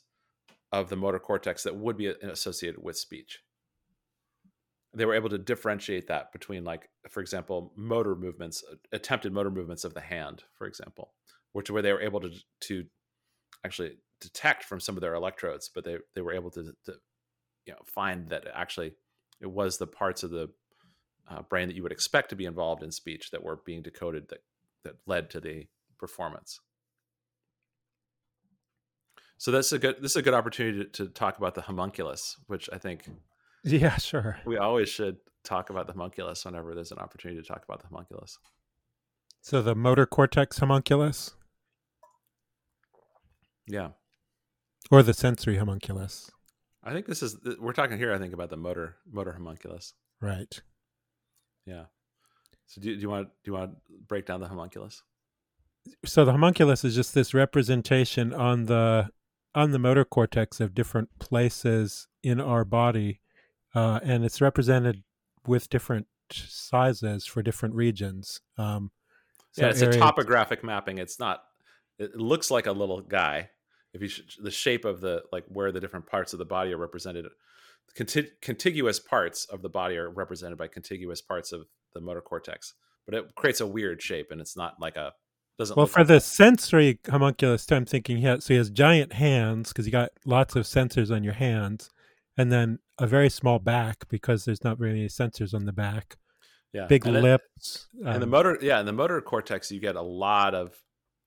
of 0.71 0.89
the 0.89 0.95
motor 0.95 1.19
cortex 1.19 1.63
that 1.63 1.75
would 1.75 1.97
be 1.97 2.07
associated 2.07 2.81
with 2.81 2.97
speech 2.97 3.39
they 4.95 5.05
were 5.05 5.15
able 5.15 5.29
to 5.29 5.37
differentiate 5.37 6.07
that 6.07 6.31
between 6.31 6.63
like 6.63 6.89
for 7.09 7.21
example 7.21 7.73
motor 7.75 8.15
movements 8.15 8.63
attempted 8.91 9.33
motor 9.33 9.51
movements 9.51 9.83
of 9.83 9.93
the 9.93 10.01
hand 10.01 10.43
for 10.57 10.67
example 10.67 11.13
which 11.53 11.69
where 11.69 11.81
they 11.81 11.93
were 11.93 12.01
able 12.01 12.19
to 12.19 12.31
to 12.59 12.85
actually 13.65 13.97
detect 14.21 14.63
from 14.63 14.79
some 14.79 14.95
of 14.95 15.01
their 15.01 15.15
electrodes 15.15 15.69
but 15.73 15.83
they 15.83 15.97
they 16.15 16.21
were 16.21 16.33
able 16.33 16.51
to, 16.51 16.73
to 16.85 16.93
you 17.65 17.73
know 17.73 17.79
find 17.85 18.29
that 18.29 18.45
actually 18.53 18.93
it 19.41 19.51
was 19.51 19.77
the 19.77 19.87
parts 19.87 20.23
of 20.23 20.29
the 20.29 20.49
uh, 21.29 21.41
brain 21.43 21.67
that 21.67 21.75
you 21.75 21.83
would 21.83 21.91
expect 21.91 22.29
to 22.29 22.35
be 22.35 22.45
involved 22.45 22.83
in 22.83 22.91
speech 22.91 23.31
that 23.31 23.43
were 23.43 23.61
being 23.65 23.81
decoded 23.81 24.27
that 24.29 24.39
that 24.83 24.95
led 25.05 25.29
to 25.29 25.39
the 25.39 25.67
performance 25.97 26.59
so 29.37 29.51
that's 29.51 29.71
a 29.71 29.79
good 29.79 29.95
this 30.01 30.11
is 30.11 30.17
a 30.17 30.21
good 30.21 30.33
opportunity 30.33 30.83
to, 30.83 30.85
to 30.85 31.07
talk 31.07 31.37
about 31.37 31.55
the 31.55 31.61
homunculus 31.61 32.37
which 32.47 32.69
i 32.73 32.77
think 32.77 33.07
Yeah, 33.63 33.95
sure. 33.95 34.39
We 34.45 34.57
always 34.57 34.89
should 34.89 35.17
talk 35.43 35.69
about 35.69 35.87
the 35.87 35.93
homunculus 35.93 36.43
whenever 36.43 36.75
there's 36.75 36.91
an 36.91 36.99
opportunity 36.99 37.41
to 37.41 37.47
talk 37.47 37.63
about 37.63 37.81
the 37.81 37.87
homunculus. 37.87 38.37
So 39.41 39.61
the 39.61 39.75
motor 39.75 40.05
cortex 40.05 40.57
homunculus? 40.57 41.35
Yeah. 43.65 43.89
Or 44.91 45.01
the 45.01 45.13
sensory 45.13 45.57
homunculus. 45.57 46.29
I 46.83 46.91
think 46.91 47.05
this 47.05 47.23
is 47.23 47.37
we're 47.57 47.71
talking 47.71 47.97
here 47.97 48.13
I 48.13 48.17
think 48.17 48.33
about 48.33 48.49
the 48.49 48.57
motor 48.57 48.97
motor 49.09 49.31
homunculus. 49.31 49.93
Right. 50.19 50.61
Yeah. 51.65 51.85
So 52.67 52.81
do, 52.81 52.95
do 52.95 53.01
you 53.01 53.09
want 53.09 53.29
do 53.43 53.51
you 53.51 53.53
want 53.53 53.71
to 53.71 53.77
break 54.07 54.25
down 54.25 54.39
the 54.39 54.47
homunculus? 54.47 55.03
So 56.05 56.23
the 56.23 56.31
homunculus 56.31 56.83
is 56.83 56.95
just 56.95 57.13
this 57.13 57.33
representation 57.33 58.33
on 58.33 58.65
the 58.65 59.09
on 59.53 59.71
the 59.71 59.79
motor 59.79 60.05
cortex 60.05 60.59
of 60.59 60.73
different 60.73 61.19
places 61.19 62.07
in 62.23 62.39
our 62.39 62.65
body 62.65 63.19
uh, 63.75 63.99
and 64.03 64.23
it's 64.23 64.41
represented 64.41 65.03
with 65.47 65.69
different 65.69 66.07
sizes 66.31 67.25
for 67.25 67.41
different 67.41 67.75
regions. 67.75 68.41
Um, 68.57 68.91
so 69.51 69.63
yeah, 69.63 69.71
it's 69.71 69.81
a 69.81 69.97
topographic 69.97 70.63
mapping. 70.63 70.97
It's 70.97 71.19
not. 71.19 71.43
It 71.99 72.15
looks 72.15 72.49
like 72.49 72.65
a 72.65 72.71
little 72.71 73.01
guy. 73.01 73.49
If 73.93 74.01
you 74.01 74.07
sh- 74.07 74.37
the 74.41 74.51
shape 74.51 74.85
of 74.85 75.01
the 75.01 75.23
like 75.31 75.45
where 75.47 75.71
the 75.71 75.79
different 75.79 76.07
parts 76.07 76.33
of 76.33 76.39
the 76.39 76.45
body 76.45 76.73
are 76.73 76.77
represented, 76.77 77.25
Conti- 77.95 78.31
contiguous 78.41 78.99
parts 78.99 79.45
of 79.45 79.61
the 79.61 79.69
body 79.69 79.97
are 79.97 80.09
represented 80.09 80.57
by 80.57 80.67
contiguous 80.67 81.21
parts 81.21 81.51
of 81.51 81.67
the 81.93 82.01
motor 82.01 82.21
cortex. 82.21 82.73
But 83.05 83.15
it 83.15 83.35
creates 83.35 83.61
a 83.61 83.67
weird 83.67 84.01
shape, 84.01 84.27
and 84.31 84.39
it's 84.39 84.55
not 84.55 84.75
like 84.79 84.95
a 84.95 85.13
Doesn't 85.59 85.75
Well, 85.75 85.87
for 85.87 85.99
like 86.01 86.07
the 86.07 86.13
that. 86.15 86.21
sensory 86.23 86.99
homunculus, 87.09 87.69
I'm 87.71 87.85
thinking 87.85 88.17
he 88.17 88.23
has, 88.23 88.45
so 88.45 88.53
he 88.53 88.57
has 88.57 88.69
giant 88.69 89.13
hands 89.13 89.69
because 89.69 89.85
you 89.85 89.91
got 89.91 90.09
lots 90.25 90.55
of 90.55 90.63
sensors 90.65 91.13
on 91.13 91.23
your 91.23 91.33
hands, 91.33 91.89
and 92.37 92.51
then 92.51 92.79
a 92.99 93.07
very 93.07 93.29
small 93.29 93.59
back 93.59 94.07
because 94.09 94.45
there's 94.45 94.63
not 94.63 94.79
really 94.79 94.99
any 94.99 95.07
sensors 95.09 95.53
on 95.53 95.65
the 95.65 95.73
back. 95.73 96.15
yeah, 96.73 96.85
Big 96.87 97.05
and 97.05 97.21
lips. 97.21 97.87
and 98.05 98.21
the 98.21 98.23
um, 98.23 98.29
motor 98.29 98.57
yeah 98.61 98.79
in 98.79 98.85
the 98.85 98.93
motor 98.93 99.19
cortex 99.21 99.71
you 99.71 99.79
get 99.79 99.95
a 99.95 100.01
lot 100.01 100.55
of 100.55 100.75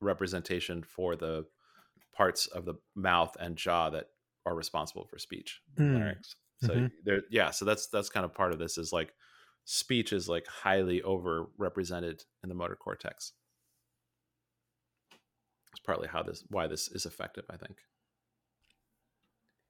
representation 0.01 0.83
for 0.83 1.17
the 1.17 1.45
parts 2.15 2.47
of 2.49 2.65
the 2.65 2.75
mouth 2.95 3.37
and 3.41 3.57
jaw 3.57 3.91
that 3.91 4.07
are 4.47 4.55
responsible 4.55 5.07
for 5.07 5.19
speech 5.19 5.61
Mm, 5.79 6.15
so 6.63 6.69
mhm. 6.75 6.91
there 7.05 7.23
yeah 7.31 7.51
so 7.51 7.65
that's 7.65 7.89
that's 7.89 8.09
kind 8.09 8.25
of 8.25 8.33
part 8.35 8.53
of 8.53 8.59
this 8.59 8.79
is 8.79 8.93
like 8.93 9.13
speech 9.67 10.13
is 10.13 10.29
like 10.29 10.47
highly 10.47 11.03
over 11.03 11.51
represented 11.59 12.25
in 12.43 12.49
the 12.49 12.55
motor 12.55 12.77
cortex 12.77 13.33
it's 15.71 15.81
partly 15.85 16.09
how 16.09 16.23
this 16.23 16.43
why 16.49 16.67
this 16.67 16.89
is 16.89 17.05
effective 17.05 17.45
i 17.51 17.57
think 17.57 17.77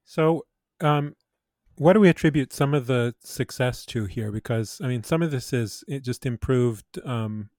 So, 0.07 0.45
um, 0.79 1.15
what 1.75 1.93
do 1.93 1.99
we 1.99 2.07
attribute 2.07 2.53
some 2.53 2.73
of 2.73 2.87
the 2.87 3.13
success 3.19 3.85
to 3.87 4.05
here? 4.05 4.31
Because 4.31 4.79
I 4.81 4.87
mean, 4.87 5.03
some 5.03 5.21
of 5.21 5.31
this 5.31 5.51
is 5.53 5.83
it 5.87 6.03
just 6.03 6.25
improved 6.25 6.85
um, 7.05 7.49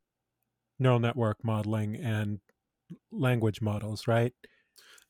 neural 0.78 0.98
network 0.98 1.44
modeling 1.44 1.94
and 1.94 2.40
language 3.12 3.60
models, 3.60 4.08
right? 4.08 4.32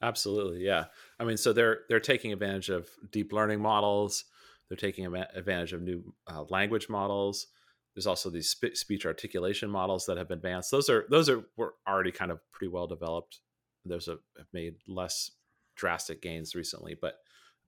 Absolutely, 0.03 0.65
yeah. 0.65 0.87
I 1.21 1.25
mean, 1.25 1.37
so 1.37 1.53
they're 1.53 1.83
they're 1.89 2.01
taking 2.01 2.33
advantage 2.33 2.71
of 2.71 2.89
deep 3.13 3.33
learning 3.33 3.61
models. 3.61 4.25
They're 4.69 4.77
taking 4.77 5.07
advantage 5.07 5.73
of 5.73 5.83
new 5.83 6.15
uh, 6.27 6.45
language 6.49 6.89
models. 6.89 7.47
There's 7.95 8.07
also 8.07 8.31
these 8.31 8.51
spe- 8.51 8.75
speech 8.75 9.07
articulation 9.07 9.71
models 9.71 10.07
that 10.07 10.19
have 10.19 10.31
advanced. 10.31 10.71
Those 10.71 10.89
are 10.89 11.07
those 11.09 11.29
are 11.29 11.45
were 11.57 11.75
already 11.87 12.13
kind 12.13 12.31
of 12.31 12.41
pretty 12.53 12.71
well 12.71 12.87
developed. 12.87 13.41
Those 13.85 14.07
have, 14.07 14.19
made 14.53 14.75
less 14.87 15.31
drastic 15.77 16.21
gains 16.21 16.55
recently, 16.55 16.95
but 17.01 17.19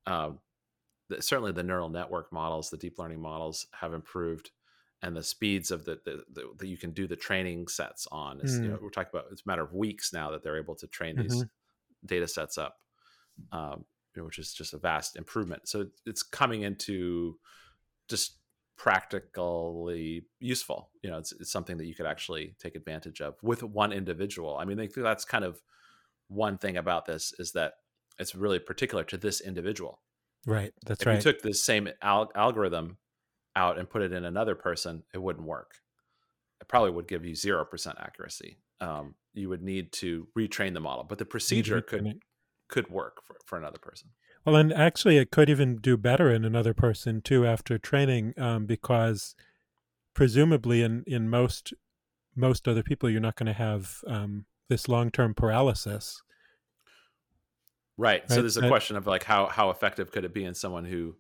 um, 0.07 0.41
the, 1.09 1.23
certainly 1.23 1.53
the 1.53 1.63
neural 1.63 1.89
network 1.89 2.33
models, 2.33 2.71
the 2.71 2.77
deep 2.77 2.99
learning 2.99 3.21
models, 3.21 3.67
have 3.73 3.95
improved, 3.95 4.51
and 5.03 5.17
the 5.17 5.23
speeds 5.23 5.71
of 5.71 5.85
the, 5.85 5.99
the, 6.05 6.25
the 6.33 6.51
that 6.59 6.69
you 6.69 6.77
can 6.77 6.91
do 6.93 7.07
the 7.07 7.17
training 7.17 7.69
sets 7.69 8.07
on 8.13 8.41
is 8.41 8.61
you 8.63 8.69
Mm. 8.69 8.73
know 8.73 8.79
we're 8.83 8.91
talking 8.91 9.11
about 9.13 9.27
it's 9.33 9.43
a 9.47 9.49
matter 9.49 9.63
of 9.63 9.73
weeks 9.73 10.13
now 10.13 10.31
that 10.31 10.43
they're 10.43 10.59
able 10.59 10.75
to 10.77 10.87
train 10.87 11.17
these 11.17 11.45
data 12.05 12.29
sets 12.29 12.59
up, 12.59 12.77
um, 13.53 13.85
you 13.85 14.00
which 14.17 14.39
is 14.39 14.53
just 14.53 14.75
a 14.75 14.79
vast 14.79 15.17
improvement. 15.17 15.69
So 15.69 15.87
it's 16.07 16.23
coming 16.23 16.63
into 16.63 17.37
just 18.09 18.39
practically 18.77 20.25
useful. 20.39 20.91
You 21.03 21.11
know, 21.11 21.19
it's, 21.19 21.33
it's 21.33 21.53
something 21.53 21.77
that 21.77 21.87
you 21.87 21.95
could 21.95 22.07
actually 22.07 22.55
take 22.59 22.75
advantage 22.75 23.21
of 23.21 23.35
with 23.43 23.63
one 23.63 23.93
individual. 23.93 24.57
I 24.57 24.65
mean, 24.65 24.89
that's 24.97 25.25
kind 25.25 25.45
of 25.45 25.61
one 26.29 26.59
thing 26.59 26.77
about 26.77 27.07
this 27.07 27.33
is 27.39 27.53
that 27.53 27.75
it's 28.19 28.35
really 28.35 28.59
particular 28.59 29.05
to 29.05 29.17
this 29.17 29.41
individual. 29.41 30.01
Right. 30.47 30.73
That's 30.87 31.03
if 31.03 31.07
right. 31.07 31.19
If 31.19 31.25
you 31.25 31.33
took 31.33 31.43
this 31.43 31.63
same 31.63 31.89
al- 32.03 32.33
algorithm 32.35 32.99
out 33.57 33.79
and 33.79 33.89
put 33.89 34.03
it 34.03 34.13
in 34.13 34.25
another 34.25 34.55
person, 34.55 35.03
it 35.13 35.19
wouldn't 35.19 35.47
work. 35.47 35.75
It 36.61 36.69
probably 36.69 36.91
would 36.91 37.09
give 37.09 37.25
you 37.25 37.35
zero 37.35 37.65
percent 37.65 37.99
accuracy. 38.01 38.59
Um, 38.81 39.15
you 39.35 39.49
would 39.49 39.63
need 39.63 39.93
to 39.93 40.27
retrain 40.39 40.75
the 40.75 40.81
model, 40.81 41.05
but 41.05 41.19
the 41.19 41.25
procedure 41.25 41.81
could. 41.81 42.21
Could 42.71 42.89
work 42.91 43.19
for, 43.27 43.37
for 43.45 43.59
another 43.59 43.79
person. 43.79 44.11
Well, 44.45 44.57
and 44.57 44.73
actually, 44.73 45.19
it 45.19 45.31
could 45.31 45.51
even 45.51 45.77
do 45.77 45.97
better 45.97 46.31
in 46.33 46.45
another 46.45 46.73
person 46.73 47.21
too 47.21 47.47
after 47.47 47.77
training, 47.77 48.33
um, 48.39 48.65
because 48.67 49.35
presumably, 50.15 50.83
in 50.83 51.05
in 51.07 51.29
most 51.29 51.75
most 52.35 52.67
other 52.67 52.83
people, 52.83 53.11
you're 53.11 53.21
not 53.21 53.37
going 53.37 53.49
to 53.49 53.53
have 53.53 53.97
um, 54.07 54.47
this 54.69 54.89
long 54.89 55.11
term 55.11 55.35
paralysis. 55.35 56.23
Right. 57.99 58.23
So 58.31 58.37
there's 58.41 58.57
a 58.57 58.63
that- 58.63 58.69
question 58.71 58.97
of 58.97 59.07
like 59.07 59.25
how 59.25 59.47
how 59.47 59.69
effective 59.71 60.11
could 60.11 60.25
it 60.25 60.33
be 60.33 60.45
in 60.45 60.55
someone 60.55 60.85
who 60.87 61.17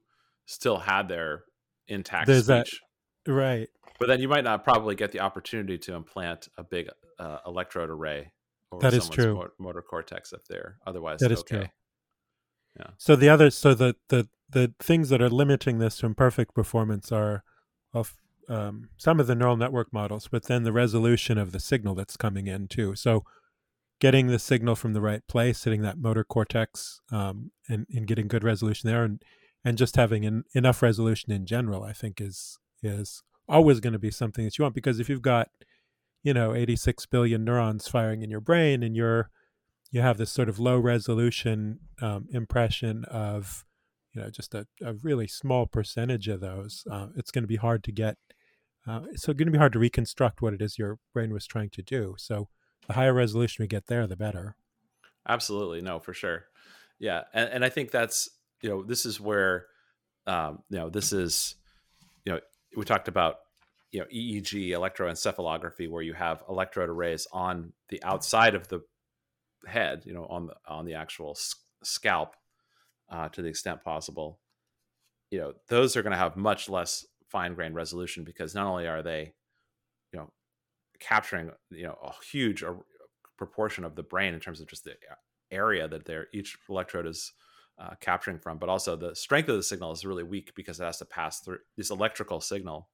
still 0.46 0.78
had 0.78 1.08
their 1.08 1.44
intact 1.88 2.26
There's 2.26 2.46
that- 2.46 2.66
speech, 2.68 2.80
Right. 3.26 3.68
but 3.98 4.06
then 4.08 4.20
you 4.20 4.28
might 4.28 4.44
not 4.44 4.64
probably 4.64 4.94
get 4.94 5.12
the 5.12 5.20
opportunity 5.20 5.76
to 5.78 5.94
implant 5.94 6.48
a 6.56 6.64
big 6.64 6.88
uh, 7.18 7.38
electrode 7.46 7.90
array 7.90 8.32
over 8.72 8.83
That 8.83 8.94
is 8.94 9.09
true. 9.09 9.35
mo- 9.35 9.48
motor 9.59 9.83
cortex 9.83 10.33
if 10.33 10.44
they're 10.46 10.78
otherwise 10.87 11.20
That 11.20 11.33
is 11.33 11.40
okay. 11.40 11.56
true. 11.59 11.66
Yeah. 12.78 12.90
So 12.98 13.16
the 13.16 13.28
other, 13.28 13.50
so 13.50 13.74
the 13.74 13.96
the 14.09 14.28
the 14.48 14.72
things 14.80 15.09
that 15.11 15.20
are 15.22 15.28
limiting 15.28 15.78
this 15.78 15.96
to 15.98 16.06
imperfect 16.06 16.54
performance 16.54 17.11
are 17.12 17.42
of 17.92 18.16
um, 18.48 18.88
some 18.96 19.20
of 19.20 19.26
the 19.26 19.35
neural 19.35 19.56
network 19.56 19.92
models, 19.92 20.28
but 20.30 20.44
then 20.44 20.64
the 20.64 20.72
resolution 20.72 21.38
of 21.38 21.52
the 21.52 21.61
signal 21.61 21.94
that's 21.94 22.16
coming 22.16 22.46
in 22.48 22.66
too. 22.68 22.94
So 22.96 23.24
getting 24.00 24.26
the 24.28 24.38
signal 24.38 24.74
from 24.76 24.92
the 24.92 25.00
right 25.00 25.26
place, 25.28 25.62
hitting 25.64 25.83
that 25.83 25.98
motor 25.98 26.24
cortex, 26.24 27.00
um, 27.12 27.50
and 27.68 27.87
and 27.94 28.06
getting 28.06 28.28
good 28.28 28.44
resolution 28.44 28.88
there, 28.88 29.04
and 29.04 29.22
and 29.64 29.76
just 29.76 29.96
having 29.96 30.24
en- 30.24 30.44
enough 30.54 30.83
resolution 30.83 31.33
in 31.33 31.46
general, 31.46 31.83
I 31.83 31.92
think 31.92 32.20
is 32.20 32.59
is 32.83 33.22
always 33.48 33.80
going 33.80 33.92
to 33.92 33.98
be 33.98 34.11
something 34.12 34.44
that 34.44 34.56
you 34.59 34.62
want 34.62 34.74
because 34.76 35.00
if 35.00 35.09
you've 35.09 35.22
got 35.22 35.48
you 36.22 36.35
know 36.35 36.54
86 36.54 37.06
billion 37.06 37.44
neurons 37.44 37.88
firing 37.88 38.22
in 38.22 38.30
your 38.30 38.40
brain 38.40 38.83
and 38.83 38.96
you're 38.96 39.30
you 39.90 40.00
have 40.00 40.18
this 40.18 40.30
sort 40.30 40.48
of 40.48 40.59
low 40.59 40.78
resolution 40.78 41.80
um, 42.00 42.26
impression 42.33 43.04
of 43.06 43.64
you 44.12 44.20
know 44.20 44.30
just 44.30 44.54
a, 44.54 44.66
a 44.83 44.94
really 44.94 45.26
small 45.26 45.66
percentage 45.66 46.28
of 46.28 46.40
those 46.40 46.85
uh, 46.90 47.09
it's 47.16 47.30
going 47.30 47.44
to 47.44 47.48
be 47.48 47.56
hard 47.56 47.83
to 47.85 47.92
get 47.92 48.16
uh, 48.87 49.02
it's 49.12 49.26
going 49.26 49.38
to 49.38 49.50
be 49.50 49.59
hard 49.59 49.72
to 49.72 49.78
reconstruct 49.78 50.40
what 50.40 50.54
it 50.54 50.62
is 50.62 50.78
your 50.78 50.98
brain 51.12 51.33
was 51.33 51.46
trying 51.46 51.70
to 51.70 51.83
do. 51.83 52.14
So 52.18 52.48
the 52.87 52.94
higher 52.94 53.12
resolution 53.12 53.62
we 53.62 53.68
get 53.68 53.87
there 53.87 54.06
the 54.06 54.16
better. 54.16 54.56
Absolutely, 55.28 55.83
no, 55.83 55.98
for 55.98 56.14
sure. 56.14 56.44
Yeah, 56.98 57.22
and, 57.35 57.50
and 57.50 57.64
I 57.64 57.68
think 57.68 57.90
that's 57.90 58.28
you 58.62 58.68
know 58.68 58.83
this 58.83 59.06
is 59.06 59.20
where 59.20 59.66
um, 60.26 60.62
you 60.70 60.78
know 60.78 60.88
this 60.88 61.12
is 61.12 61.56
you 62.24 62.33
know 62.33 62.40
we 62.76 62.85
talked 62.85 63.09
about 63.09 63.37
you 63.92 64.00
know 64.00 64.07
EEG 64.07 64.70
electroencephalography 64.70 65.90
where 65.90 66.03
you 66.03 66.14
have 66.14 66.42
electrode 66.48 66.88
arrays 66.88 67.26
on 67.33 67.72
the 67.88 68.03
outside 68.03 68.55
of 68.55 68.68
the 68.68 68.81
head, 69.66 70.03
you 70.05 70.12
know, 70.12 70.26
on 70.26 70.46
the 70.46 70.55
on 70.66 70.85
the 70.85 70.94
actual 70.94 71.37
scalp 71.83 72.35
uh, 73.11 73.29
to 73.31 73.42
the 73.42 73.48
extent 73.48 73.83
possible. 73.83 74.40
You 75.31 75.38
know, 75.40 75.53
those 75.68 75.96
are 75.96 76.03
going 76.03 76.12
to 76.12 76.18
have 76.18 76.37
much 76.37 76.68
less 76.68 77.07
fine 77.29 77.55
grained 77.55 77.74
resolution 77.74 78.24
because 78.24 78.55
not 78.55 78.66
only 78.66 78.87
are 78.87 79.03
they 79.03 79.35
you 80.12 80.18
know 80.18 80.33
capturing 80.98 81.50
you 81.70 81.85
know 81.85 81.96
a 82.03 82.12
huge 82.31 82.64
proportion 83.38 83.85
of 83.85 83.94
the 83.94 84.03
brain 84.03 84.35
in 84.35 84.40
terms 84.40 84.61
of 84.61 84.68
just 84.68 84.85
the 84.85 84.94
area 85.50 85.88
that 85.88 86.05
they're 86.05 86.26
each 86.33 86.59
electrode 86.68 87.07
is 87.07 87.33
uh, 87.81 87.94
capturing 88.00 88.38
from, 88.38 88.59
but 88.59 88.68
also 88.68 88.94
the 88.94 89.14
strength 89.14 89.48
of 89.48 89.57
the 89.57 89.62
signal 89.62 89.92
is 89.92 90.05
really 90.05 90.22
weak 90.22 90.53
because 90.55 90.81
it 90.81 90.85
has 90.85 90.98
to 90.98 91.05
pass 91.05 91.40
through 91.40 91.59
this 91.76 91.90
electrical 91.90 92.40
signal 92.40 92.88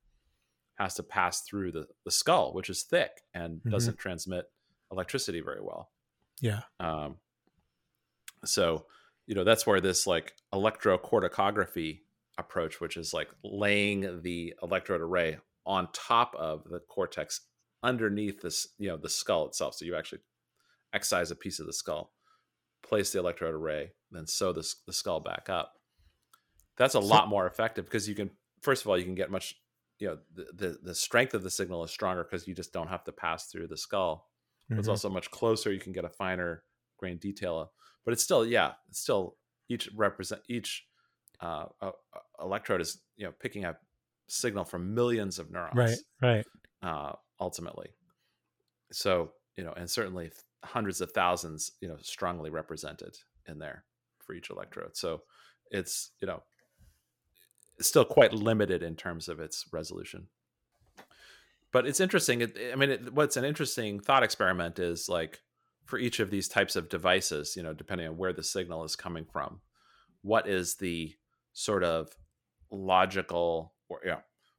has 0.76 0.94
to 0.94 1.02
pass 1.02 1.42
through 1.42 1.72
the, 1.72 1.86
the 2.04 2.10
skull, 2.10 2.52
which 2.54 2.68
is 2.70 2.82
thick 2.82 3.22
and 3.34 3.60
Mhm. 3.62 3.70
doesn't 3.70 3.98
transmit 3.98 4.46
electricity 4.92 5.40
very 5.40 5.60
well. 5.62 5.90
yeah 6.40 6.62
Um, 6.80 7.18
so, 8.44 8.86
you 9.26 9.34
know, 9.34 9.42
that's 9.44 9.66
where 9.66 9.80
this 9.80 10.06
like 10.06 10.34
electrocorticography 10.52 12.02
approach, 12.38 12.80
which 12.80 12.96
is 12.96 13.12
like 13.14 13.28
laying 13.42 14.22
the 14.22 14.54
electrode 14.62 15.00
array 15.00 15.38
on 15.64 15.88
top 15.92 16.34
of 16.36 16.64
the 16.64 16.78
cortex 16.80 17.40
underneath 17.82 18.40
this, 18.42 18.68
you 18.78 18.88
know, 18.88 18.96
the 18.96 19.08
skull 19.08 19.46
itself. 19.46 19.74
So 19.74 19.84
you 19.84 19.96
actually 19.96 20.20
excise 20.92 21.30
a 21.30 21.36
piece 21.36 21.58
of 21.58 21.66
the 21.66 21.72
skull, 21.72 22.12
place 22.82 23.12
the 23.12 23.18
electrode 23.18 23.54
array, 23.54 23.92
then 24.10 24.26
sew 24.26 24.52
the, 24.52 24.66
the 24.86 24.92
skull 24.92 25.20
back 25.20 25.48
up. 25.48 25.72
That's 26.76 26.94
a 26.94 27.00
So- 27.02 27.06
lot 27.06 27.28
more 27.28 27.46
effective 27.46 27.86
because 27.86 28.08
you 28.08 28.14
can, 28.14 28.30
first 28.62 28.82
of 28.82 28.88
all, 28.88 28.98
you 28.98 29.04
can 29.04 29.14
get 29.14 29.30
much, 29.30 29.54
you 29.98 30.08
know, 30.08 30.18
the, 30.34 30.46
the, 30.54 30.78
the 30.82 30.94
strength 30.94 31.34
of 31.34 31.42
the 31.42 31.50
signal 31.50 31.82
is 31.84 31.90
stronger 31.90 32.24
because 32.24 32.46
you 32.46 32.54
just 32.54 32.72
don't 32.72 32.88
have 32.88 33.04
to 33.04 33.12
pass 33.12 33.46
through 33.50 33.68
the 33.68 33.76
skull. 33.76 34.30
It's 34.76 34.88
Mhm. 34.88 34.90
also 34.90 35.08
much 35.08 35.30
closer 35.30 35.72
you 35.72 35.80
can 35.80 35.92
get 35.92 36.04
a 36.04 36.10
finer 36.10 36.64
grain 36.98 37.18
detail 37.18 37.72
but 38.04 38.12
it's 38.12 38.22
still 38.22 38.44
yeah 38.46 38.74
it's 38.88 39.00
still 39.00 39.36
each 39.68 39.88
represent 39.94 40.42
each 40.48 40.86
uh, 41.40 41.66
uh, 41.82 41.92
uh, 42.14 42.20
electrode 42.40 42.80
is 42.80 43.02
you 43.16 43.26
know 43.26 43.32
picking 43.32 43.64
up 43.64 43.82
signal 44.28 44.64
from 44.64 44.94
millions 44.94 45.38
of 45.38 45.50
neurons 45.50 45.76
right. 45.76 45.98
right 46.22 46.46
uh, 46.82 47.12
ultimately. 47.40 47.88
So 48.92 49.32
you 49.56 49.64
know 49.64 49.72
and 49.72 49.90
certainly 49.90 50.30
hundreds 50.64 51.00
of 51.00 51.12
thousands 51.12 51.72
you 51.80 51.88
know 51.88 51.96
strongly 52.00 52.50
represented 52.50 53.16
in 53.46 53.58
there 53.58 53.84
for 54.18 54.34
each 54.34 54.50
electrode. 54.50 54.96
So 54.96 55.22
it's 55.70 56.12
you 56.20 56.26
know 56.26 56.36
it's 56.36 56.55
still 57.80 58.04
quite 58.04 58.32
limited 58.32 58.82
in 58.82 58.96
terms 58.96 59.28
of 59.28 59.40
its 59.40 59.66
resolution 59.72 60.26
but 61.72 61.86
it's 61.86 62.00
interesting 62.00 62.40
it, 62.40 62.56
i 62.72 62.76
mean 62.76 62.90
it, 62.90 63.12
what's 63.12 63.36
an 63.36 63.44
interesting 63.44 64.00
thought 64.00 64.22
experiment 64.22 64.78
is 64.78 65.08
like 65.08 65.40
for 65.84 65.98
each 65.98 66.20
of 66.20 66.30
these 66.30 66.48
types 66.48 66.76
of 66.76 66.88
devices 66.88 67.56
you 67.56 67.62
know 67.62 67.72
depending 67.72 68.06
on 68.06 68.16
where 68.16 68.32
the 68.32 68.42
signal 68.42 68.84
is 68.84 68.96
coming 68.96 69.24
from 69.24 69.60
what 70.22 70.48
is 70.48 70.74
the 70.76 71.14
sort 71.52 71.84
of 71.84 72.08
logical 72.70 73.72
or 73.88 74.00
yeah 74.04 74.18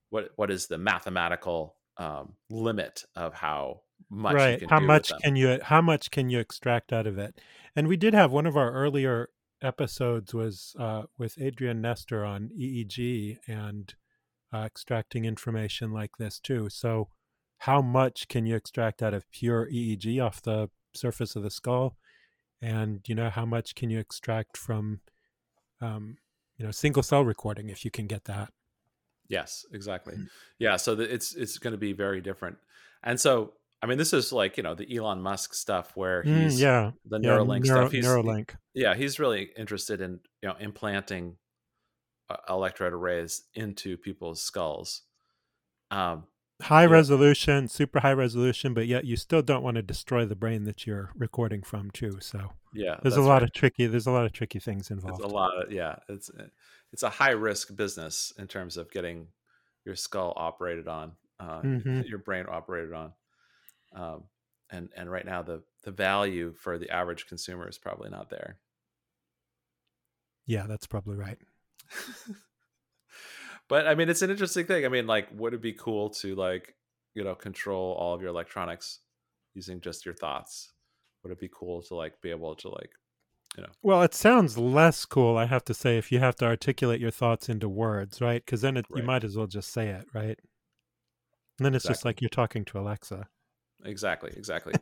what 0.09 0.31
what 0.35 0.49
is 0.49 0.67
the 0.67 0.77
mathematical 0.77 1.75
um, 1.97 2.33
limit 2.49 3.03
of 3.15 3.33
how 3.33 3.81
much 4.09 4.35
right. 4.35 4.61
you 4.61 4.67
can 4.67 4.69
how 4.69 4.79
much 4.79 5.11
can 5.23 5.35
you 5.35 5.59
how 5.61 5.81
much 5.81 6.11
can 6.11 6.29
you 6.29 6.39
extract 6.39 6.93
out 6.93 7.07
of 7.07 7.17
it? 7.17 7.39
And 7.75 7.87
we 7.87 7.97
did 7.97 8.13
have 8.13 8.31
one 8.31 8.45
of 8.45 8.55
our 8.55 8.71
earlier 8.71 9.29
episodes 9.61 10.33
was 10.33 10.75
uh, 10.79 11.03
with 11.17 11.37
Adrian 11.39 11.81
Nestor 11.81 12.25
on 12.25 12.49
EEG 12.57 13.37
and 13.47 13.93
uh, 14.53 14.59
extracting 14.59 15.25
information 15.25 15.91
like 15.91 16.11
this 16.17 16.39
too. 16.39 16.69
So, 16.69 17.09
how 17.59 17.81
much 17.81 18.27
can 18.27 18.45
you 18.45 18.55
extract 18.55 19.01
out 19.01 19.13
of 19.13 19.29
pure 19.31 19.67
EEG 19.71 20.23
off 20.23 20.41
the 20.41 20.69
surface 20.93 21.35
of 21.35 21.43
the 21.43 21.49
skull? 21.49 21.97
And 22.61 23.01
you 23.07 23.15
know 23.15 23.29
how 23.29 23.45
much 23.45 23.75
can 23.75 23.89
you 23.89 23.99
extract 23.99 24.57
from 24.57 25.01
um, 25.81 26.17
you 26.57 26.65
know 26.65 26.71
single 26.71 27.03
cell 27.03 27.23
recording 27.23 27.69
if 27.69 27.85
you 27.85 27.91
can 27.91 28.07
get 28.07 28.25
that? 28.25 28.49
Yes, 29.27 29.65
exactly. 29.73 30.15
Mhm. 30.15 30.29
Yeah, 30.57 30.77
so 30.77 30.95
the, 30.95 31.13
it's 31.13 31.35
it's 31.35 31.57
going 31.57 31.73
to 31.73 31.77
be 31.77 31.93
very 31.93 32.21
different. 32.21 32.57
And 33.03 33.19
so, 33.19 33.53
I 33.81 33.85
mean, 33.85 33.97
this 33.97 34.13
is 34.13 34.33
like 34.33 34.57
you 34.57 34.63
know 34.63 34.75
the 34.75 34.95
Elon 34.95 35.21
Musk 35.21 35.53
stuff 35.53 35.95
where 35.95 36.23
Mm, 36.23 36.41
he's 36.43 36.61
yeah, 36.61 36.91
the 37.05 37.19
yeah, 37.21 37.29
Neuralink 37.37 37.63
Neuro, 37.65 37.81
stuff. 37.81 37.91
He's 37.91 38.05
Neuralink. 38.05 38.55
yeah, 38.73 38.95
he's 38.95 39.19
really 39.19 39.51
interested 39.57 40.01
in 40.01 40.19
you 40.41 40.49
know 40.49 40.55
implanting 40.59 41.37
uh, 42.29 42.37
electrode 42.49 42.93
arrays 42.93 43.43
into 43.53 43.97
people's 43.97 44.41
skulls. 44.41 45.03
Um, 45.91 46.25
high 46.61 46.85
Yeah. 46.85 46.87
resolution, 46.87 47.67
super 47.67 47.99
high 47.99 48.13
resolution, 48.13 48.73
but 48.73 48.87
yet 48.87 49.05
you 49.05 49.15
still 49.15 49.41
don't 49.41 49.63
want 49.63 49.75
to 49.75 49.83
destroy 49.83 50.25
the 50.25 50.35
brain 50.35 50.63
that 50.65 50.85
you're 50.87 51.11
recording 51.15 51.61
from 51.63 51.91
too. 51.91 52.19
So 52.21 52.51
yeah, 52.73 52.97
there's 53.03 53.15
a 53.17 53.21
lot 53.21 53.41
right. 53.41 53.43
of 53.43 53.53
tricky. 53.53 53.85
There's 53.87 54.07
a 54.07 54.11
lot 54.11 54.25
of 54.25 54.33
tricky 54.33 54.59
things 54.59 54.89
It's 54.89 54.91
involved. 54.91 55.23
a 55.23 55.27
lot 55.27 55.51
of 55.63 55.71
yeah. 55.71 55.95
It's 56.09 56.29
uh, 56.29 56.47
it's 56.91 57.03
a 57.03 57.09
high 57.09 57.31
risk 57.31 57.75
business 57.75 58.33
in 58.37 58.47
terms 58.47 58.77
of 58.77 58.91
getting 58.91 59.27
your 59.85 59.95
skull 59.95 60.33
operated 60.35 60.87
on, 60.87 61.15
uh, 61.39 61.61
Mhm. 61.61 62.07
your 62.09 62.19
brain 62.19 62.45
operated 62.49 62.93
on, 62.93 63.13
um, 63.95 64.23
and 64.69 64.89
and 64.95 65.11
right 65.11 65.25
now 65.25 65.41
the 65.41 65.63
the 65.83 65.91
value 65.91 66.53
for 66.53 66.77
the 66.77 66.89
average 66.89 67.27
consumer 67.27 67.67
is 67.67 67.77
probably 67.77 68.09
not 68.09 68.29
there. 68.29 68.57
Yeah, 70.45 70.65
that's 70.67 70.87
probably 70.87 71.15
right. 71.15 71.37
but 73.69 73.87
I 73.87 73.95
mean, 73.95 74.09
it's 74.09 74.21
an 74.21 74.31
interesting 74.31 74.65
thing. 74.65 74.85
I 74.85 74.89
mean, 74.89 75.07
like, 75.07 75.27
would 75.33 75.53
it 75.53 75.61
be 75.61 75.73
cool 75.73 76.09
to 76.21 76.35
like 76.35 76.75
you 77.13 77.23
know 77.23 77.35
control 77.35 77.93
all 77.93 78.13
of 78.13 78.21
your 78.21 78.29
electronics 78.29 78.99
using 79.53 79.81
just 79.81 80.05
your 80.05 80.15
thoughts? 80.15 80.71
Would 81.23 81.31
it 81.31 81.39
be 81.39 81.49
cool 81.51 81.81
to 81.83 81.95
like 81.95 82.21
be 82.21 82.29
able 82.29 82.55
to 82.55 82.69
like 82.69 82.91
you 83.57 83.63
know. 83.63 83.69
Well, 83.81 84.03
it 84.03 84.13
sounds 84.13 84.57
less 84.57 85.05
cool, 85.05 85.37
I 85.37 85.45
have 85.45 85.65
to 85.65 85.73
say, 85.73 85.97
if 85.97 86.11
you 86.11 86.19
have 86.19 86.35
to 86.37 86.45
articulate 86.45 87.01
your 87.01 87.11
thoughts 87.11 87.49
into 87.49 87.67
words, 87.67 88.21
right? 88.21 88.43
Because 88.45 88.61
then 88.61 88.77
it, 88.77 88.85
you 88.95 89.03
might 89.03 89.23
as 89.23 89.35
well 89.35 89.47
just 89.47 89.71
say 89.71 89.87
it, 89.87 90.05
right? 90.13 90.39
And 91.57 91.65
then 91.65 91.73
it's 91.73 91.85
just 91.85 92.05
like 92.05 92.21
you're 92.21 92.29
talking 92.29 92.65
to 92.65 92.79
Alexa. 92.79 93.27
Exactly 93.87 94.31
exactly 94.35 94.73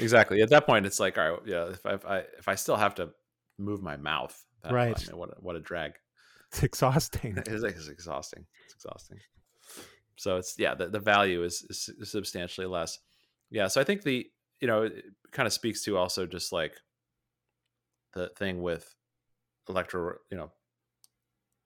exactly 0.00 0.42
at 0.42 0.50
that 0.50 0.66
point 0.66 0.86
it's 0.86 0.98
like 0.98 1.16
all 1.18 1.30
right 1.30 1.40
yeah 1.46 1.66
if 1.68 1.84
I 1.86 1.92
if 1.94 2.04
I, 2.06 2.18
if 2.38 2.48
I 2.48 2.54
still 2.56 2.76
have 2.76 2.94
to 2.96 3.10
move 3.58 3.82
my 3.82 3.96
mouth 3.96 4.36
that, 4.62 4.72
Right. 4.72 4.96
I 4.96 5.10
mean, 5.12 5.18
what 5.18 5.30
a, 5.30 5.34
what 5.40 5.56
a 5.56 5.60
drag 5.60 5.92
It's 6.50 6.62
exhausting. 6.62 7.34
it's, 7.36 7.62
it's 7.62 7.88
exhausting 7.88 8.46
it's 8.64 8.74
exhausting 8.74 9.18
so 10.16 10.36
it's 10.36 10.54
yeah 10.58 10.74
the, 10.74 10.88
the 10.88 10.98
value 10.98 11.44
is, 11.44 11.62
is 11.70 12.10
substantially 12.10 12.66
less 12.66 12.98
yeah 13.50 13.68
so 13.68 13.80
i 13.80 13.84
think 13.84 14.02
the 14.02 14.26
you 14.60 14.66
know 14.66 14.82
it 14.84 15.04
kind 15.32 15.46
of 15.46 15.52
speaks 15.52 15.84
to 15.84 15.96
also 15.96 16.26
just 16.26 16.52
like 16.52 16.74
the 18.14 18.30
thing 18.38 18.62
with 18.62 18.94
electro 19.68 20.14
you 20.30 20.36
know 20.38 20.50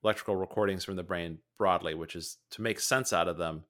electrical 0.03 0.35
recordings 0.35 0.83
from 0.83 0.95
the 0.95 1.03
brain 1.03 1.37
broadly 1.57 1.93
which 1.93 2.15
is 2.15 2.37
to 2.49 2.61
make 2.61 2.79
sense 2.79 3.13
out 3.13 3.27
of 3.27 3.37
them 3.37 3.63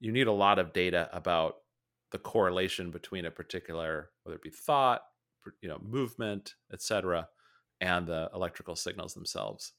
you 0.00 0.12
need 0.12 0.26
a 0.26 0.32
lot 0.32 0.58
of 0.58 0.72
data 0.72 1.08
about 1.12 1.54
the 2.12 2.18
correlation 2.18 2.90
between 2.90 3.24
a 3.24 3.30
particular 3.30 4.10
whether 4.22 4.36
it 4.36 4.42
be 4.42 4.50
thought 4.50 5.02
you 5.62 5.68
know 5.68 5.78
movement 5.82 6.54
etc 6.72 7.28
and 7.80 8.06
the 8.06 8.30
electrical 8.34 8.76
signals 8.76 9.14
themselves. 9.14 9.72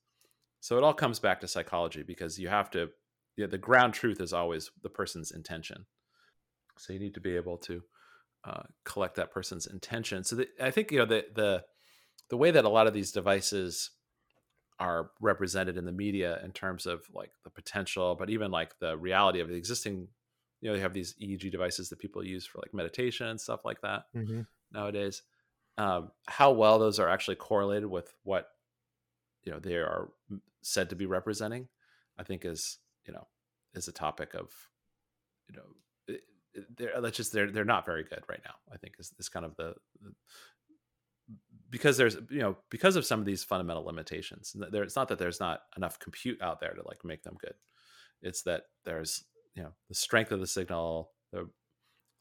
So 0.60 0.78
it 0.78 0.84
all 0.84 0.94
comes 0.94 1.20
back 1.20 1.40
to 1.42 1.48
psychology 1.48 2.04
because 2.04 2.40
you 2.40 2.50
have 2.50 2.70
to 2.72 2.90
yeah, 3.38 3.48
the 3.48 3.58
ground 3.58 3.94
truth 3.94 4.20
is 4.20 4.34
always 4.34 4.70
the 4.84 4.90
person's 4.90 5.32
intention. 5.32 5.86
So 6.78 6.94
you 6.94 7.00
need 7.00 7.14
to 7.14 7.22
be 7.22 7.36
able 7.36 7.58
to 7.60 7.82
uh, 8.44 8.64
collect 8.84 9.16
that 9.16 9.32
person's 9.32 9.68
intention. 9.68 10.24
So 10.24 10.38
the, 10.38 10.48
i 10.60 10.72
think 10.72 10.92
you 10.92 11.00
know 11.00 11.06
the 11.06 11.26
the 11.34 11.64
the 12.30 12.38
way 12.38 12.52
that 12.52 12.66
a 12.66 12.70
lot 12.70 12.88
of 12.88 12.94
these 12.94 13.12
devices 13.12 13.92
are 14.80 15.12
represented 15.20 15.78
in 15.78 15.86
the 15.86 15.92
media 15.92 16.42
in 16.44 16.52
terms 16.52 16.88
of 16.88 17.04
like 17.14 17.32
the 17.44 17.52
potential 17.52 18.16
but 18.18 18.32
even 18.32 18.50
like 18.50 18.80
the 18.80 18.98
reality 18.98 19.40
of 19.40 19.48
the 19.48 19.56
existing 19.56 20.08
you 20.62 20.70
know 20.70 20.76
you 20.76 20.82
have 20.82 20.94
these 20.94 21.16
eeg 21.22 21.52
devices 21.52 21.90
that 21.90 22.00
people 22.00 22.24
use 22.24 22.46
for 22.46 22.60
like 22.60 22.74
meditation 22.74 23.28
and 23.28 23.42
stuff 23.42 23.66
like 23.66 23.82
that 23.82 24.06
hmm 24.14 24.42
nowadays. 24.72 25.24
Um, 25.78 26.12
how 26.28 26.52
well 26.52 26.80
those 26.80 27.00
are 27.00 27.10
actually 27.10 27.36
correlated 27.38 27.90
with 27.90 28.14
what 28.24 28.48
you 29.44 29.52
know 29.52 29.60
they 29.60 29.76
are 29.76 30.10
said 30.62 30.90
to 30.90 30.96
be 30.96 31.06
representing 31.08 31.68
i 32.20 32.24
think 32.24 32.46
is 32.46 32.78
you 33.08 33.14
know 33.14 33.28
is 33.74 33.88
a 33.88 33.92
topic 33.92 34.34
of 34.36 34.52
you 35.50 35.56
know 35.56 35.64
it- 36.08 36.22
it- 36.54 36.78
they're 36.78 37.00
let's 37.02 37.18
just 37.18 37.34
they're 37.34 37.50
they're 37.50 37.66
not 37.66 37.86
very 37.86 38.04
good 38.04 38.24
right 38.30 38.42
now 38.46 38.54
i 38.72 38.78
think 38.78 38.94
is, 39.00 39.12
is 39.18 39.30
kind 39.30 39.46
of 39.46 39.56
the, 39.56 39.74
the 40.02 40.12
because 41.70 41.98
there's 41.98 42.16
you 42.30 42.40
know 42.40 42.58
because 42.70 42.96
of 42.96 43.06
some 43.06 43.20
of 43.20 43.26
these 43.26 43.44
fundamental 43.44 43.84
limitations 43.86 44.56
there 44.72 44.84
it's 44.84 44.96
not 44.96 45.08
that 45.08 45.20
there's 45.20 45.40
not 45.40 45.62
enough 45.78 46.00
compute 46.00 46.42
out 46.42 46.60
there 46.60 46.74
to 46.74 46.86
like 46.88 47.04
make 47.06 47.24
them 47.24 47.38
good. 47.40 47.54
It's 48.22 48.44
that 48.44 48.64
there's 48.86 49.24
you 49.56 49.64
know 49.64 49.72
the 49.90 49.96
strength 49.96 50.32
of 50.32 50.40
the 50.40 50.48
signal 50.48 51.12
the 51.32 51.50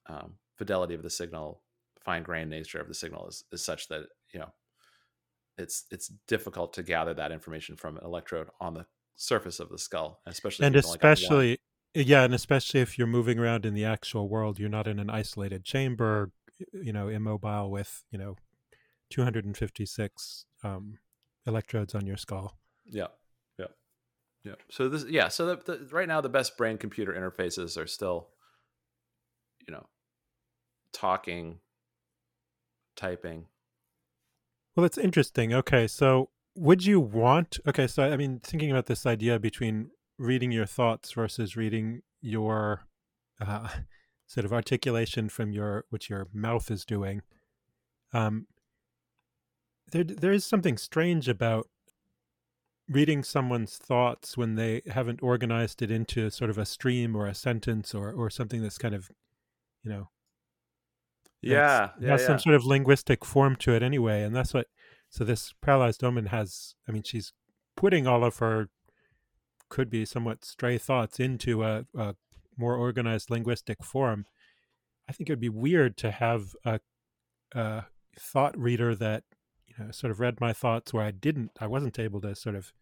um, 0.09 0.35
fidelity 0.57 0.95
of 0.95 1.03
the 1.03 1.11
signal 1.11 1.63
fine 2.05 2.23
grained 2.23 2.51
nature 2.51 2.81
of 2.81 2.89
the 2.89 2.95
signal 2.95 3.29
is, 3.29 3.45
is 3.53 3.63
such 3.65 3.89
that 3.89 4.07
you 4.33 4.41
know 4.41 4.53
it's 5.59 5.85
it's 5.91 6.09
difficult 6.27 6.73
to 6.73 6.83
gather 6.83 7.15
that 7.15 7.33
information 7.33 7.77
from 7.77 7.97
an 7.97 8.05
electrode 8.05 8.49
on 8.61 8.75
the 8.75 8.87
surface 9.17 9.61
of 9.61 9.69
the 9.69 9.79
skull 9.79 10.21
especially 10.27 10.67
And 10.67 10.75
you've 10.75 10.85
only 10.85 10.99
got 10.99 11.21
one. 11.21 11.21
especially, 11.21 11.59
yeah, 11.95 12.23
and 12.23 12.35
especially 12.35 12.81
if 12.81 12.97
you're 12.99 13.07
moving 13.07 13.39
around 13.39 13.67
in 13.67 13.75
the 13.75 13.85
actual 13.85 14.29
world, 14.29 14.59
you're 14.59 14.69
not 14.69 14.87
in 14.87 14.99
an 14.99 15.11
isolated 15.11 15.65
chamber, 15.65 16.31
you 16.73 16.93
know, 16.93 17.09
immobile 17.09 17.71
with, 17.71 18.05
you 18.11 18.19
know, 18.19 18.37
256 19.11 20.47
um, 20.63 20.99
electrodes 21.47 21.95
on 21.95 22.07
your 22.07 22.17
skull. 22.17 22.57
Yeah, 22.87 23.09
yeah. 24.45 24.55
So 24.71 24.89
this, 24.89 25.05
yeah. 25.09 25.29
So 25.29 25.47
the, 25.47 25.57
the, 25.57 25.87
right 25.93 26.09
now, 26.09 26.21
the 26.21 26.29
best 26.29 26.57
brain 26.57 26.79
computer 26.79 27.13
interfaces 27.13 27.77
are 27.77 27.87
still, 27.87 28.29
you 29.67 29.73
know, 29.73 29.87
talking, 30.93 31.59
typing. 32.97 33.47
Well, 34.75 34.87
it's 34.87 34.99
interesting. 34.99 35.53
Okay, 35.53 35.87
so 35.87 36.31
would 36.55 36.87
you 36.87 37.01
want? 37.01 37.59
Okay, 37.67 37.87
so 37.87 38.03
I 38.03 38.17
mean, 38.17 38.41
thinking 38.43 38.71
about 38.71 38.87
this 38.87 39.05
idea 39.05 39.39
between 39.39 39.91
reading 40.19 40.53
your 40.53 40.67
thoughts 40.67 41.13
versus 41.13 41.57
reading 41.57 42.03
your 42.21 42.87
uh, 43.41 43.69
sort 44.27 44.45
of 44.45 44.53
articulation 44.53 45.29
from 45.29 45.53
your 45.53 45.85
what 45.91 46.09
your 46.09 46.29
mouth 46.33 46.71
is 46.71 46.85
doing. 46.85 47.21
Um, 48.13 48.47
there, 49.93 50.05
there 50.05 50.33
is 50.33 50.45
something 50.45 50.77
strange 50.77 51.29
about 51.29 51.69
reading 52.91 53.23
someone's 53.25 53.79
thoughts 53.79 54.37
when 54.37 54.57
they 54.57 54.83
haven't 54.89 55.23
organized 55.23 55.83
it 55.83 55.91
into 55.91 56.31
sort 56.31 56.51
of 56.51 56.59
a 56.59 56.67
stream 56.67 57.17
or 57.17 57.27
a 57.29 57.35
sentence 57.35 57.95
or 57.95 58.13
or 58.13 58.31
something 58.31 58.63
that's 58.63 58.79
kind 58.79 58.95
of, 58.95 59.11
you 59.85 59.91
know, 59.91 60.11
Yeah, 61.43 61.91
yeah, 61.99 62.11
has 62.11 62.21
yeah. 62.23 62.27
some 62.27 62.39
sort 62.39 62.55
of 62.55 62.67
linguistic 62.67 63.25
form 63.25 63.57
to 63.57 63.73
it 63.73 63.83
anyway 63.83 64.23
and 64.23 64.37
that's 64.37 64.53
what 64.53 64.67
so 65.09 65.25
this 65.25 65.55
paralyzed 65.63 66.03
woman 66.03 66.27
has 66.27 66.75
i 66.89 66.93
mean 66.93 67.03
she's 67.03 67.33
putting 67.77 68.07
all 68.07 68.25
of 68.25 68.39
her 68.39 68.69
could 69.71 69.89
be 69.89 70.05
somewhat 70.05 70.45
stray 70.45 70.77
thoughts 70.79 71.19
into 71.21 71.63
a, 71.65 71.87
a 71.97 72.15
more 72.59 72.77
organized 72.77 73.31
linguistic 73.31 73.83
form 73.83 74.27
i 75.09 75.13
think 75.13 75.31
it 75.31 75.33
would 75.33 75.41
be 75.41 75.49
weird 75.49 75.97
to 75.97 76.11
have 76.11 76.55
a, 76.65 76.81
a 77.55 77.85
thought 78.19 78.57
reader 78.59 78.95
that 78.95 79.25
you 79.67 79.75
know 79.79 79.91
sort 79.93 80.11
of 80.11 80.21
read 80.21 80.41
my 80.41 80.53
thoughts 80.53 80.93
where 80.93 81.05
i 81.05 81.11
didn't 81.11 81.53
i 81.61 81.67
wasn't 81.67 81.99
able 81.99 82.21
to 82.21 82.35
sort 82.35 82.55
of 82.57 82.73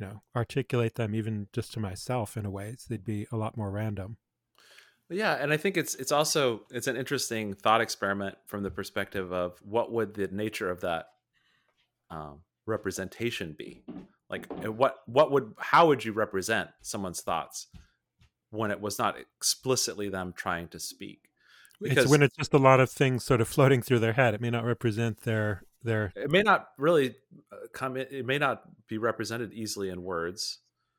you 0.00 0.06
know 0.06 0.22
articulate 0.34 0.94
them 0.94 1.14
even 1.14 1.46
just 1.52 1.72
to 1.72 1.80
myself 1.80 2.36
in 2.36 2.46
a 2.46 2.50
way 2.50 2.74
so 2.78 2.86
they'd 2.88 3.04
be 3.04 3.26
a 3.30 3.36
lot 3.36 3.56
more 3.56 3.70
random 3.70 4.16
Yeah, 5.12 5.34
and 5.34 5.52
I 5.52 5.56
think 5.56 5.76
it's 5.76 5.96
it's 5.96 6.12
also 6.12 6.62
it's 6.70 6.86
an 6.86 6.96
interesting 6.96 7.54
thought 7.54 7.80
experiment 7.80 8.36
from 8.46 8.62
the 8.62 8.70
perspective 8.70 9.32
of 9.32 9.58
what 9.60 9.90
would 9.92 10.14
the 10.14 10.28
nature 10.28 10.70
of 10.70 10.82
that 10.82 11.06
um, 12.10 12.42
representation 12.64 13.56
be? 13.58 13.82
Like, 14.28 14.46
uh, 14.64 14.70
what 14.70 14.98
what 15.06 15.32
would 15.32 15.54
how 15.58 15.88
would 15.88 16.04
you 16.04 16.12
represent 16.12 16.70
someone's 16.80 17.20
thoughts 17.20 17.66
when 18.50 18.70
it 18.70 18.80
was 18.80 19.00
not 19.00 19.18
explicitly 19.18 20.08
them 20.08 20.32
trying 20.32 20.68
to 20.68 20.78
speak? 20.78 21.26
it's 21.82 22.10
when 22.10 22.22
it's 22.22 22.36
just 22.36 22.52
a 22.52 22.58
lot 22.58 22.78
of 22.78 22.90
things 22.90 23.24
sort 23.24 23.40
of 23.40 23.48
floating 23.48 23.80
through 23.80 23.98
their 23.98 24.12
head 24.12 24.34
it 24.34 24.40
may 24.42 24.50
not 24.50 24.64
represent 24.64 25.22
their 25.22 25.62
their 25.82 26.12
it 26.16 26.30
may 26.30 26.42
not 26.42 26.68
really 26.78 27.14
uh, 27.52 27.56
come. 27.72 27.96
in- 27.96 28.06
It 28.10 28.26
may 28.26 28.38
not 28.38 28.62
be 28.86 28.98
represented 28.98 29.52
easily 29.52 29.88
in 29.90 30.02
words 30.02 30.58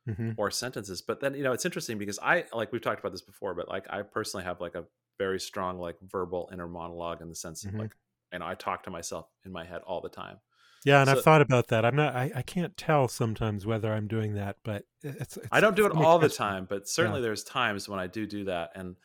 Mhm. 0.10 0.34
or 0.38 0.50
sentences. 0.50 1.02
But 1.02 1.20
then 1.20 1.36
you 1.36 1.44
know 1.44 1.52
it's 1.54 1.66
interesting 1.66 1.98
because 2.00 2.18
I 2.20 2.46
like 2.54 2.72
we've 2.72 2.82
talked 2.82 3.00
about 3.00 3.12
this 3.12 3.22
before, 3.22 3.54
but 3.54 3.68
like 3.70 3.86
I 3.90 4.02
personally 4.02 4.44
have 4.46 4.60
like 4.60 4.76
a 4.76 4.86
very 5.20 5.40
strong 5.40 5.78
like 5.80 5.98
verbal 6.02 6.50
inner 6.52 6.68
monologue 6.68 7.22
in 7.22 7.30
the 7.30 7.36
sense 7.36 7.64
Mhm. 7.64 7.70
of 7.70 7.76
like 7.76 7.96
and 8.32 8.44
I 8.44 8.56
talk 8.56 8.84
to 8.84 8.90
myself 8.90 9.28
in 9.46 9.52
my 9.52 9.64
head 9.66 9.82
all 9.86 10.02
the 10.02 10.10
time. 10.10 10.40
Yeah, 10.84 11.02
and 11.02 11.08
So- 11.10 11.18
I've 11.18 11.24
thought 11.24 11.42
about 11.42 11.68
that. 11.68 11.86
I'm 11.86 11.96
not. 11.96 12.16
I, 12.16 12.32
I 12.34 12.42
can't 12.42 12.76
tell 12.76 13.08
sometimes 13.08 13.68
whether 13.68 13.94
I'm 13.94 14.08
doing 14.08 14.34
that, 14.34 14.58
but 14.64 14.86
it's. 15.04 15.38
it's 15.38 15.48
I 15.52 15.60
don't 15.60 15.76
do 15.76 15.86
it 15.86 15.92
all 15.92 16.18
the 16.18 16.30
time, 16.30 16.66
but 16.66 16.88
certainly 16.90 17.22
there's 17.22 17.44
times 17.44 17.88
when 17.88 18.00
I 18.00 18.08
do 18.08 18.26
do 18.26 18.46
that, 18.46 18.72
and 18.74 18.96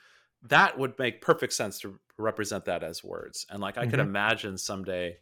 that 0.45 0.79
would 0.79 0.99
make 0.99 1.21
perfect 1.21 1.53
sense 1.53 1.79
to 1.81 1.99
represent 2.17 2.65
that 2.65 2.83
as 2.83 3.05
words. 3.05 3.45
And 3.51 3.61
like 3.61 3.77
I 3.77 3.87
could 3.87 3.99
Mhm. 3.99 4.05
imagine 4.07 4.57
someday 4.57 5.19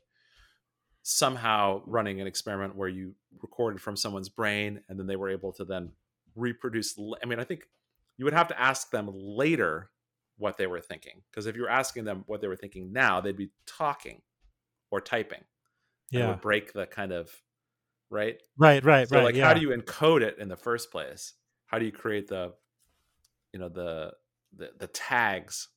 somehow 1.07 1.83
running 1.85 2.23
an 2.23 2.27
experiment 2.27 2.75
where 2.75 2.89
you 2.89 3.15
recorded 3.43 3.79
from 3.79 3.95
someone's 3.95 4.31
brain 4.31 4.81
and 4.89 4.99
then 4.99 5.07
they 5.07 5.17
were 5.17 5.29
able 5.29 5.53
to 5.53 5.63
then 5.63 5.91
reproduce. 6.35 6.99
i 7.23 7.27
mean, 7.27 7.39
I 7.39 7.45
think 7.45 7.69
you 8.17 8.25
would 8.25 8.33
have 8.33 8.49
to 8.49 8.61
ask 8.61 8.91
them 8.91 9.11
later 9.13 9.91
what 10.39 10.57
they 10.57 10.67
were 10.67 10.81
thinking 10.81 11.21
because 11.31 11.47
if 11.47 11.57
you're 11.57 11.69
asking 11.69 12.05
them 12.05 12.25
what 12.27 12.41
they 12.41 12.49
were 12.49 12.57
thinking 12.57 12.91
now, 12.91 13.21
they'd 13.21 13.37
be 13.37 13.51
talking 13.67 14.23
or 14.91 15.01
typing. 15.01 15.45
Yeah. 16.11 16.29
would 16.29 16.41
break 16.41 16.73
the 16.73 16.87
kind 16.87 17.13
of 17.13 17.31
right 18.09 18.41
Right. 18.57 18.85
Right. 18.85 19.09
so 19.09 19.17
right. 19.17 19.25
like 19.25 19.35
yeah. 19.35 19.47
how 19.47 19.55
do 19.55 19.61
you 19.61 19.71
encode 19.71 20.23
it 20.23 20.39
in 20.39 20.49
the 20.49 20.57
first 20.57 20.91
place 20.91 21.35
how 21.67 21.79
do 21.79 21.85
you 21.85 21.93
create 21.93 22.29
the 22.29 22.53
you 23.53 23.59
know 23.59 23.69
the 23.69 24.13
the, 24.57 24.71
the 24.79 24.87
tags 24.87 25.69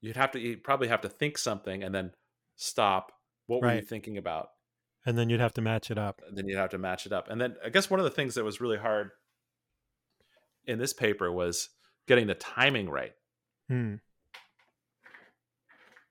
you'd 0.00 0.16
have 0.16 0.32
to 0.32 0.40
you 0.40 0.56
probably 0.56 0.88
have 0.88 1.02
to 1.02 1.08
think 1.08 1.38
something 1.38 1.84
and 1.84 1.94
then 1.94 2.10
stop 2.56 3.12
what 3.46 3.60
were 3.60 3.74
you 3.74 3.82
thinking 3.82 4.16
about 4.18 4.48
And 5.06 5.18
then 5.18 5.28
you'd 5.30 5.40
have 5.40 5.54
to 5.54 5.60
match 5.60 5.90
it 5.90 5.98
up. 5.98 6.20
and 6.26 6.36
then 6.36 6.48
you'd 6.48 6.58
have 6.58 6.70
to 6.70 6.78
match 6.78 7.06
it 7.06 7.12
up 7.12 7.28
and 7.28 7.40
then 7.40 7.56
i 7.64 7.68
guess 7.68 7.90
one 7.90 8.00
of 8.00 8.04
the 8.04 8.10
things 8.10 8.34
that 8.34 8.44
was 8.44 8.60
really 8.60 8.78
hard 8.78 9.10
in 10.66 10.78
this 10.78 10.92
paper 10.92 11.30
was 11.32 11.68
getting 12.06 12.26
the 12.26 12.34
timing 12.34 12.88
right 12.88 13.12
Hmm. 13.68 13.94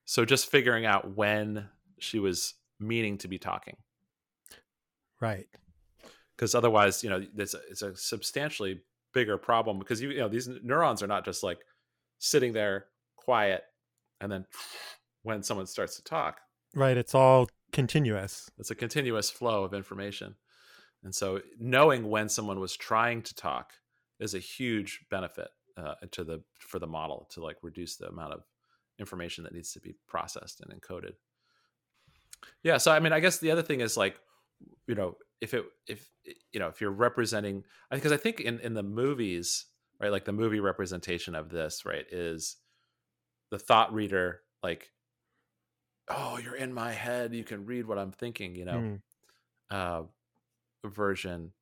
so 0.04 0.24
just 0.24 0.50
figuring 0.50 0.84
out 0.86 1.16
when 1.16 1.68
she 1.98 2.18
was 2.18 2.54
meaning 2.80 3.18
to 3.18 3.28
be 3.28 3.38
talking 3.38 3.76
Right. 5.20 5.46
because 6.36 6.56
otherwise, 6.56 7.04
you 7.04 7.10
know, 7.10 7.24
it's 7.36 7.54
a, 7.54 7.60
it's 7.70 7.82
a 7.82 7.94
substantially 7.94 8.80
bigger 9.14 9.38
problem 9.38 9.78
because 9.78 10.02
you, 10.02 10.10
you 10.10 10.18
know 10.18 10.28
these 10.28 10.48
neurons 10.64 11.00
are 11.02 11.06
not 11.06 11.24
just 11.24 11.44
like 11.44 11.58
sitting 12.18 12.52
there 12.52 12.86
quiet 13.14 13.62
and 14.20 14.32
then 14.32 14.44
when 15.22 15.42
someone 15.44 15.66
starts 15.66 15.94
to 15.96 16.02
talk, 16.02 16.40
Right. 16.74 16.96
It's 16.96 17.14
all 17.14 17.48
continuous. 17.72 18.50
it's 18.58 18.70
a 18.70 18.74
continuous 18.74 19.30
flow 19.30 19.64
of 19.64 19.74
information, 19.74 20.36
and 21.04 21.14
so 21.14 21.40
knowing 21.58 22.08
when 22.08 22.28
someone 22.28 22.60
was 22.60 22.76
trying 22.76 23.22
to 23.22 23.34
talk 23.34 23.72
is 24.20 24.34
a 24.34 24.38
huge 24.38 25.00
benefit 25.10 25.48
uh, 25.76 25.94
to 26.12 26.24
the 26.24 26.42
for 26.58 26.78
the 26.78 26.86
model 26.86 27.28
to 27.32 27.42
like 27.42 27.56
reduce 27.62 27.96
the 27.96 28.06
amount 28.06 28.32
of 28.32 28.42
information 28.98 29.44
that 29.44 29.54
needs 29.54 29.72
to 29.72 29.80
be 29.80 29.94
processed 30.06 30.60
and 30.60 30.72
encoded. 30.72 31.12
Yeah, 32.62 32.78
so 32.78 32.92
I 32.92 33.00
mean, 33.00 33.12
I 33.12 33.20
guess 33.20 33.38
the 33.38 33.50
other 33.50 33.62
thing 33.62 33.80
is 33.80 33.96
like, 33.96 34.16
you 34.86 34.94
know, 34.94 35.16
if 35.40 35.54
it 35.54 35.64
if 35.86 36.08
you 36.52 36.60
know 36.60 36.68
if 36.68 36.80
you're 36.80 36.90
representing, 36.90 37.64
because 37.90 38.12
I 38.12 38.16
think 38.16 38.40
in 38.40 38.60
in 38.60 38.74
the 38.74 38.82
movies, 38.82 39.66
right, 40.00 40.12
like 40.12 40.24
the 40.24 40.32
movie 40.32 40.60
representation 40.60 41.34
of 41.34 41.50
this, 41.50 41.84
right, 41.84 42.06
is 42.10 42.56
the 43.50 43.58
thought 43.58 43.92
reader 43.92 44.40
like, 44.62 44.90
oh, 46.08 46.38
you're 46.38 46.56
in 46.56 46.72
my 46.72 46.92
head, 46.92 47.34
you 47.34 47.44
can 47.44 47.66
read 47.66 47.86
what 47.86 47.98
I'm 47.98 48.12
thinking, 48.12 48.54
you 48.54 48.64
know, 48.64 48.84
Hmm. 48.84 48.96
uh, 49.70 50.04
version. 50.86 51.54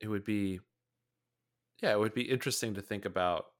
It 0.00 0.08
would 0.08 0.24
be, 0.24 0.60
yeah, 1.82 1.92
it 1.92 1.98
would 1.98 2.14
be 2.14 2.28
interesting 2.30 2.74
to 2.74 2.82
think 2.82 3.04
about 3.04 3.52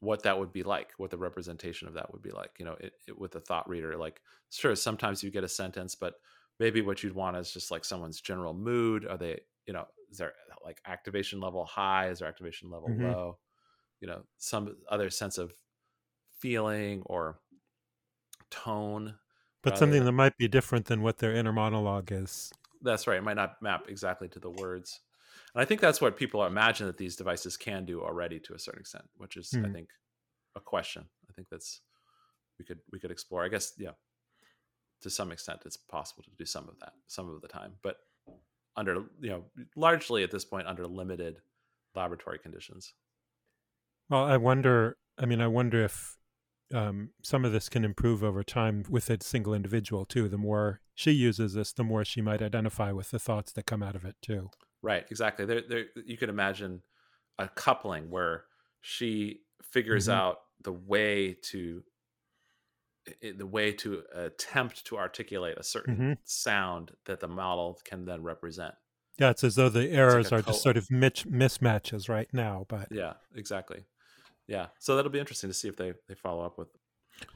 what 0.00 0.22
that 0.24 0.38
would 0.38 0.52
be 0.52 0.62
like, 0.64 0.92
what 0.98 1.10
the 1.10 1.18
representation 1.18 1.88
of 1.88 1.94
that 1.94 2.12
would 2.12 2.22
be 2.22 2.30
like, 2.32 2.58
you 2.58 2.64
know, 2.64 2.74
it, 2.74 2.94
it, 3.08 3.18
with 3.18 3.32
the 3.32 3.40
thought 3.40 3.68
reader. 3.68 3.96
Like, 3.96 4.22
sure, 4.50 4.76
sometimes 4.76 5.22
you 5.22 5.30
get 5.30 5.44
a 5.44 5.48
sentence, 5.48 5.94
but 5.94 6.16
maybe 6.60 6.82
what 6.82 7.02
you'd 7.02 7.14
want 7.14 7.36
is 7.38 7.52
just 7.52 7.70
like 7.70 7.84
someone's 7.84 8.20
general 8.20 8.54
mood. 8.54 9.06
Are 9.06 9.18
they, 9.18 9.42
you 9.66 9.74
know, 9.74 9.86
is 10.10 10.18
there 10.18 10.34
like 10.64 10.80
activation 10.86 11.40
level 11.40 11.64
high? 11.66 12.10
Is 12.10 12.20
their 12.20 12.28
activation 12.28 12.70
level 12.70 12.96
Mhm. 12.96 13.14
low? 13.18 13.40
You 14.00 14.08
know, 14.08 14.24
some 14.38 14.76
other 14.88 15.10
sense 15.10 15.38
of 15.38 15.54
feeling 16.38 17.02
or 17.06 17.40
tone. 18.54 19.18
But 19.62 19.78
something 19.78 20.00
than- 20.00 20.06
that 20.06 20.12
might 20.12 20.36
be 20.36 20.46
different 20.48 20.86
than 20.86 21.02
what 21.02 21.18
their 21.18 21.34
inner 21.34 21.52
monologue 21.52 22.12
is. 22.12 22.52
That's 22.82 23.06
right. 23.06 23.16
It 23.18 23.22
might 23.24 23.36
not 23.36 23.62
map 23.62 23.86
exactly 23.88 24.28
to 24.28 24.38
the 24.38 24.50
words. 24.50 25.00
And 25.54 25.62
I 25.62 25.64
think 25.64 25.80
that's 25.80 26.00
what 26.00 26.16
people 26.16 26.44
imagine 26.44 26.86
that 26.86 26.98
these 26.98 27.16
devices 27.16 27.56
can 27.56 27.84
do 27.86 28.02
already 28.02 28.38
to 28.40 28.54
a 28.54 28.58
certain 28.58 28.80
extent, 28.80 29.04
which 29.16 29.36
is 29.36 29.54
I 29.54 29.60
Hmm. 29.60 29.72
think 29.72 29.88
a 30.54 30.60
question. 30.60 31.08
I 31.30 31.32
think 31.32 31.48
that's 31.48 31.80
we 32.58 32.64
could 32.64 32.80
we 32.92 33.00
could 33.00 33.10
explore. 33.10 33.42
I 33.44 33.48
guess 33.48 33.72
yeah. 33.78 33.92
To 35.02 35.10
some 35.10 35.32
extent 35.32 35.62
it's 35.64 35.76
possible 35.76 36.22
to 36.24 36.30
do 36.38 36.44
some 36.44 36.68
of 36.68 36.78
that 36.80 36.92
some 37.06 37.28
of 37.30 37.40
the 37.40 37.48
time, 37.48 37.74
but 37.82 37.96
under 38.76 38.94
you 39.20 39.30
know 39.30 39.44
largely 39.76 40.22
at 40.24 40.30
this 40.30 40.44
point 40.44 40.66
under 40.66 40.86
limited 40.86 41.40
laboratory 41.94 42.38
conditions. 42.38 42.92
Well, 44.10 44.24
I 44.24 44.36
wonder. 44.36 44.98
I 45.18 45.26
mean, 45.26 45.40
I 45.40 45.46
wonder 45.46 45.82
if 45.84 46.16
um, 46.72 47.10
some 47.22 47.44
of 47.44 47.52
this 47.52 47.68
can 47.68 47.84
improve 47.84 48.22
over 48.24 48.42
time 48.42 48.84
with 48.88 49.10
a 49.10 49.18
single 49.22 49.54
individual 49.54 50.04
too. 50.04 50.28
The 50.28 50.38
more 50.38 50.80
she 50.94 51.12
uses 51.12 51.54
this, 51.54 51.72
the 51.72 51.84
more 51.84 52.04
she 52.04 52.20
might 52.22 52.42
identify 52.42 52.92
with 52.92 53.10
the 53.10 53.18
thoughts 53.18 53.52
that 53.52 53.66
come 53.66 53.82
out 53.82 53.96
of 53.96 54.04
it 54.04 54.16
too. 54.22 54.50
Right, 54.82 55.06
exactly. 55.10 55.46
There, 55.46 55.62
there, 55.68 55.86
you 56.04 56.16
could 56.16 56.28
imagine 56.28 56.82
a 57.38 57.48
coupling 57.48 58.10
where 58.10 58.44
she 58.80 59.42
figures 59.62 60.08
Mhm. 60.08 60.10
out 60.10 60.38
the 60.60 60.72
way 60.72 61.34
to 61.34 61.84
the 63.22 63.46
way 63.46 63.72
to 63.72 64.02
attempt 64.12 64.84
to 64.86 64.96
articulate 64.96 65.58
a 65.58 65.62
certain 65.62 65.98
Mhm. 65.98 66.16
sound 66.24 66.92
that 67.04 67.20
the 67.20 67.28
model 67.28 67.78
can 67.84 68.04
then 68.04 68.22
represent. 68.22 68.74
Yeah, 69.18 69.30
it's 69.30 69.44
as 69.44 69.54
though 69.54 69.68
the 69.68 69.90
errors 69.90 70.30
a 70.30 70.32
are 70.32 70.42
just 70.42 70.62
sort 70.62 70.76
of 70.76 70.88
mismatches 70.88 72.08
right 72.08 72.32
now. 72.32 72.66
But 72.68 72.90
Yeah, 72.90 73.14
exactly. 73.34 73.84
Yeah, 74.46 74.66
so 74.78 74.96
that'll 74.96 75.10
be 75.10 75.20
interesting 75.20 75.50
to 75.50 75.54
see 75.54 75.68
if 75.68 75.76
they 75.76 75.94
they 76.08 76.14
follow 76.14 76.44
up 76.44 76.58
with. 76.58 76.68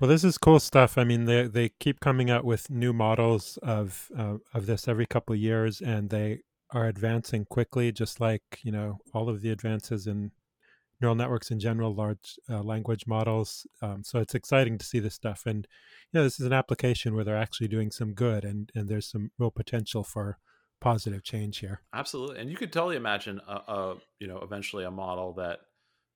well, 0.00 0.08
this 0.08 0.24
is 0.24 0.38
cool 0.38 0.60
stuff. 0.60 0.98
I 0.98 1.04
mean, 1.04 1.24
they 1.24 1.46
they 1.46 1.70
keep 1.80 2.00
coming 2.00 2.30
out 2.30 2.44
with 2.44 2.70
new 2.70 2.92
models 2.92 3.58
of 3.62 4.10
uh, 4.16 4.36
of 4.54 4.66
this 4.66 4.88
every 4.88 5.06
couple 5.06 5.34
of 5.34 5.40
years, 5.40 5.80
and 5.80 6.10
they 6.10 6.42
are 6.70 6.86
advancing 6.86 7.46
quickly, 7.46 7.92
just 7.92 8.20
like 8.20 8.42
you 8.62 8.72
know 8.72 8.98
all 9.14 9.28
of 9.28 9.40
the 9.40 9.50
advances 9.50 10.06
in 10.06 10.32
neural 11.00 11.14
networks 11.14 11.50
in 11.50 11.60
general, 11.60 11.94
large 11.94 12.38
uh, 12.50 12.62
language 12.62 13.06
models. 13.06 13.66
Um, 13.80 14.02
so 14.04 14.18
it's 14.18 14.34
exciting 14.34 14.78
to 14.78 14.84
see 14.84 14.98
this 14.98 15.14
stuff, 15.14 15.44
and 15.46 15.66
you 16.12 16.18
know, 16.18 16.24
this 16.24 16.40
is 16.40 16.46
an 16.46 16.52
application 16.52 17.14
where 17.14 17.24
they're 17.24 17.36
actually 17.36 17.68
doing 17.68 17.90
some 17.90 18.14
good, 18.14 18.44
and 18.44 18.70
and 18.74 18.88
there's 18.88 19.10
some 19.10 19.30
real 19.38 19.50
potential 19.50 20.04
for 20.04 20.38
positive 20.80 21.24
change 21.24 21.58
here. 21.58 21.82
Absolutely, 21.94 22.38
and 22.38 22.50
you 22.50 22.56
could 22.56 22.72
totally 22.72 22.96
imagine 22.96 23.40
a, 23.48 23.52
a 23.52 23.96
you 24.18 24.26
know 24.26 24.38
eventually 24.42 24.84
a 24.84 24.90
model 24.90 25.32
that 25.34 25.60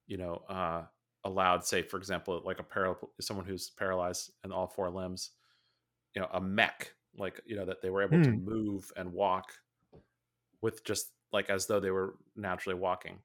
you 0.07 0.17
know 0.19 0.43
uh, 0.49 0.83
allowed, 1.25 1.65
say, 1.65 1.83
for 1.83 1.97
example, 1.99 2.41
like 2.45 2.59
a 2.59 2.65
paral- 2.65 3.09
someone 3.21 3.47
who's 3.47 3.71
paralyzed 3.71 4.33
in 4.45 4.53
all 4.53 4.67
four 4.67 4.91
limbs, 4.91 5.31
you 6.15 6.21
know, 6.23 6.29
a 6.33 6.41
mech, 6.41 6.93
like 7.17 7.41
you 7.47 7.57
know 7.57 7.65
that 7.65 7.83
they 7.83 7.91
were 7.91 8.03
able 8.03 8.23
to 8.23 8.31
Hmm. 8.31 8.45
move 8.45 8.93
and 8.97 9.13
walk 9.13 9.53
with 10.61 10.85
just 10.85 11.11
like 11.33 11.51
as 11.51 11.67
though 11.67 11.81
they 11.81 11.91
were 11.91 12.15
naturally 12.37 12.79
walking 12.79 13.19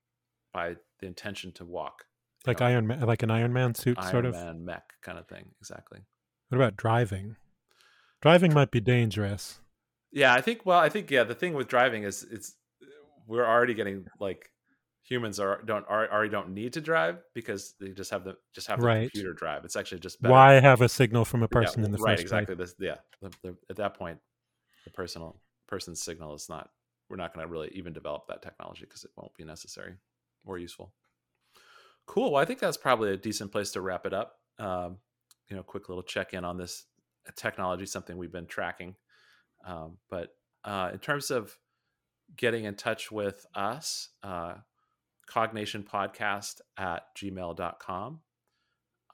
by 0.53 0.75
the 0.99 1.05
intention 1.07 1.51
to 1.53 1.65
walk, 1.65 2.05
Like 2.45 2.59
know, 2.61 2.67
Iron 2.67 2.87
Man, 2.87 3.01
like 3.01 3.21
an 3.23 3.31
Iron 3.31 3.53
Man 3.53 3.75
suit, 3.75 3.97
Iron 3.99 4.11
sort 4.11 4.25
of. 4.25 4.33
Man 4.33 4.65
mech 4.65 4.93
kind 5.01 5.17
of 5.19 5.27
thing. 5.27 5.51
Exactly. 5.59 5.99
What 6.49 6.57
about 6.57 6.77
driving? 6.77 7.35
Driving 8.21 8.53
might 8.53 8.71
be 8.71 8.79
dangerous. 8.79 9.59
Yeah, 10.11 10.33
I 10.33 10.41
think. 10.41 10.65
Well, 10.65 10.79
I 10.79 10.89
think 10.89 11.11
yeah. 11.11 11.23
The 11.25 11.35
thing 11.35 11.53
with 11.53 11.67
driving 11.67 12.03
is 12.03 12.23
it's 12.31 12.55
we're 13.27 13.45
already 13.45 13.73
getting 13.73 14.05
like 14.19 14.49
humans 15.07 15.39
are 15.39 15.61
don't 15.63 15.85
are, 15.87 16.11
already 16.11 16.29
don't 16.29 16.49
need 16.49 16.73
to 16.73 16.81
drive 16.81 17.17
because 17.33 17.75
they 17.79 17.89
just 17.89 18.11
have 18.11 18.23
the 18.23 18.35
just 18.53 18.67
have 18.67 18.79
the 18.79 18.85
Right. 18.85 19.11
computer 19.11 19.33
drive. 19.33 19.63
It's 19.65 19.75
actually 19.75 19.99
just 19.99 20.21
better. 20.21 20.33
Why 20.33 20.53
have 20.53 20.81
a 20.81 20.89
signal 20.89 21.25
from 21.25 21.43
a 21.43 21.47
Yeah, 21.47 21.53
person 21.61 21.85
in 21.85 21.91
the 21.91 21.97
right? 21.97 22.11
first 22.13 22.23
Exactly. 22.23 22.55
This 22.55 22.75
yeah. 22.79 22.97
The, 23.21 23.31
the, 23.41 23.57
at 23.69 23.77
that 23.77 23.93
point, 23.95 24.19
the 24.83 24.91
personal 24.91 25.39
person's 25.67 26.01
signal 26.01 26.35
is 26.35 26.49
not. 26.49 26.69
We're 27.09 27.15
not 27.15 27.33
going 27.33 27.47
to 27.47 27.51
really 27.51 27.69
even 27.73 27.93
develop 27.93 28.27
that 28.27 28.41
technology 28.41 28.81
because 28.81 29.05
it 29.05 29.11
won't 29.15 29.33
be 29.35 29.45
necessary 29.45 29.93
or 30.45 30.57
useful. 30.57 30.93
Cool. 32.05 32.33
Well, 32.33 32.41
I 32.41 32.45
think 32.45 32.59
that's 32.59 32.75
probably 32.77 33.11
a 33.11 33.17
decent 33.17 33.51
place 33.51 33.71
to 33.71 33.81
wrap 33.81 34.05
it 34.05 34.13
up. 34.13 34.39
Um, 34.59 34.97
you 35.47 35.55
know, 35.55 35.63
quick 35.63 35.87
little 35.87 36.03
check 36.03 36.33
in 36.33 36.43
on 36.43 36.57
this 36.57 36.83
technology, 37.37 37.85
something 37.85 38.17
we've 38.17 38.31
been 38.31 38.45
tracking. 38.45 38.95
Um, 39.65 39.97
but 40.09 40.35
uh, 40.65 40.89
in 40.91 40.99
terms 40.99 41.31
of 41.31 41.57
getting 42.35 42.65
in 42.65 42.75
touch 42.75 43.09
with 43.09 43.45
us, 43.55 44.09
uh, 44.23 44.55
cognation 45.27 45.83
podcast 45.83 46.61
at 46.77 47.03
gmail.com. 47.17 48.19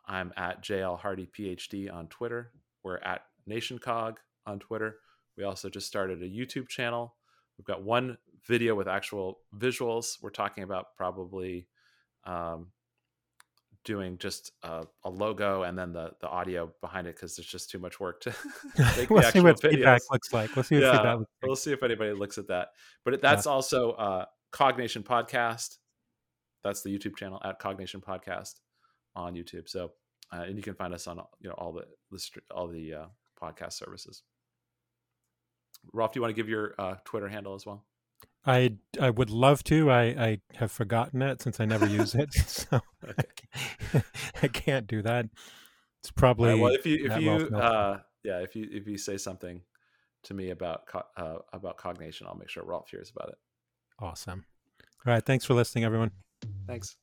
I'm 0.05 0.33
at 0.37 0.63
JL 0.63 0.99
Hardy 0.99 1.27
PhD 1.37 1.93
on 1.93 2.07
Twitter. 2.07 2.51
We're 2.83 2.97
at 2.97 3.21
NationCog 3.49 4.15
on 4.45 4.59
Twitter. 4.59 4.97
We 5.37 5.43
also 5.43 5.69
just 5.69 5.87
started 5.87 6.21
a 6.21 6.27
YouTube 6.27 6.67
channel. 6.67 7.15
We've 7.57 7.65
got 7.65 7.83
one 7.83 8.17
video 8.47 8.75
with 8.75 8.87
actual 8.87 9.39
visuals. 9.55 10.17
We're 10.21 10.29
talking 10.29 10.63
about 10.63 10.95
probably 10.97 11.67
um, 12.25 12.67
doing 13.85 14.17
just 14.17 14.51
a, 14.63 14.85
a, 15.03 15.09
logo 15.09 15.63
and 15.63 15.77
then 15.77 15.93
the 15.93 16.11
the 16.21 16.27
audio 16.27 16.71
behind 16.81 17.07
it 17.07 17.15
because 17.15 17.35
there's 17.35 17.47
just 17.47 17.69
too 17.69 17.79
much 17.79 17.99
work 17.99 18.21
to 18.21 18.33
make 18.97 19.09
we'll 19.09 19.21
see 19.23 19.41
what 19.41 19.59
videos. 19.59 19.71
feedback 19.71 20.01
looks 20.11 20.33
like. 20.33 20.55
We'll 20.55 20.63
see 20.63 20.75
what 20.75 20.83
yeah, 20.83 20.91
feedback 20.91 21.17
looks 21.19 21.31
like. 21.41 21.47
We'll 21.47 21.55
see 21.55 21.71
if 21.71 21.83
anybody 21.83 22.13
looks 22.13 22.37
at 22.37 22.47
that. 22.47 22.69
But 23.03 23.21
that's 23.21 23.45
yeah. 23.45 23.51
also 23.51 23.91
uh, 23.91 24.25
Cognation 24.51 25.03
Podcast. 25.03 25.77
That's 26.63 26.81
the 26.81 26.89
YouTube 26.89 27.17
channel 27.17 27.41
at 27.43 27.59
Cognation 27.59 28.01
Podcast 28.01 28.55
on 29.15 29.35
YouTube. 29.35 29.67
So 29.67 29.91
uh, 30.33 30.43
and 30.47 30.57
you 30.57 30.63
can 30.63 30.73
find 30.73 30.93
us 30.93 31.07
on 31.07 31.21
you 31.39 31.49
know 31.49 31.55
all 31.57 31.73
the, 31.73 31.85
the 32.11 32.41
all 32.51 32.67
the 32.67 32.93
uh, 32.93 33.05
podcast 33.41 33.73
services. 33.73 34.23
Rolf, 35.91 36.13
do 36.13 36.17
you 36.17 36.21
want 36.21 36.35
to 36.35 36.41
give 36.41 36.49
your 36.49 36.73
uh, 36.79 36.95
Twitter 37.03 37.27
handle 37.27 37.55
as 37.55 37.65
well? 37.65 37.85
I 38.45 38.75
I 38.99 39.09
would 39.09 39.29
love 39.29 39.63
to. 39.65 39.91
I, 39.91 40.03
I 40.03 40.41
have 40.55 40.71
forgotten 40.71 41.21
it 41.21 41.41
since 41.41 41.59
I 41.59 41.65
never 41.65 41.85
use 41.85 42.15
it, 42.15 42.33
so 42.47 42.81
I 44.41 44.47
can't 44.47 44.87
do 44.87 45.01
that. 45.01 45.27
It's 46.01 46.11
probably 46.11 46.49
right, 46.49 46.59
well 46.59 46.73
if 46.73 46.85
you 46.85 47.05
if 47.05 47.21
you 47.21 47.31
uh, 47.31 47.99
yeah 48.23 48.39
if 48.39 48.55
you 48.55 48.67
if 48.71 48.87
you 48.87 48.97
say 48.97 49.17
something 49.17 49.61
to 50.23 50.33
me 50.33 50.49
about 50.49 50.81
uh, 51.15 51.37
about 51.51 51.77
Cognation, 51.77 52.27
I'll 52.27 52.35
make 52.35 52.49
sure 52.49 52.63
Rolf 52.63 52.89
hears 52.89 53.11
about 53.15 53.29
it. 53.29 53.35
Awesome. 53.99 54.45
All 55.05 55.13
right, 55.13 55.25
thanks 55.25 55.45
for 55.45 55.53
listening, 55.53 55.83
everyone. 55.83 56.11
Thanks. 56.67 56.95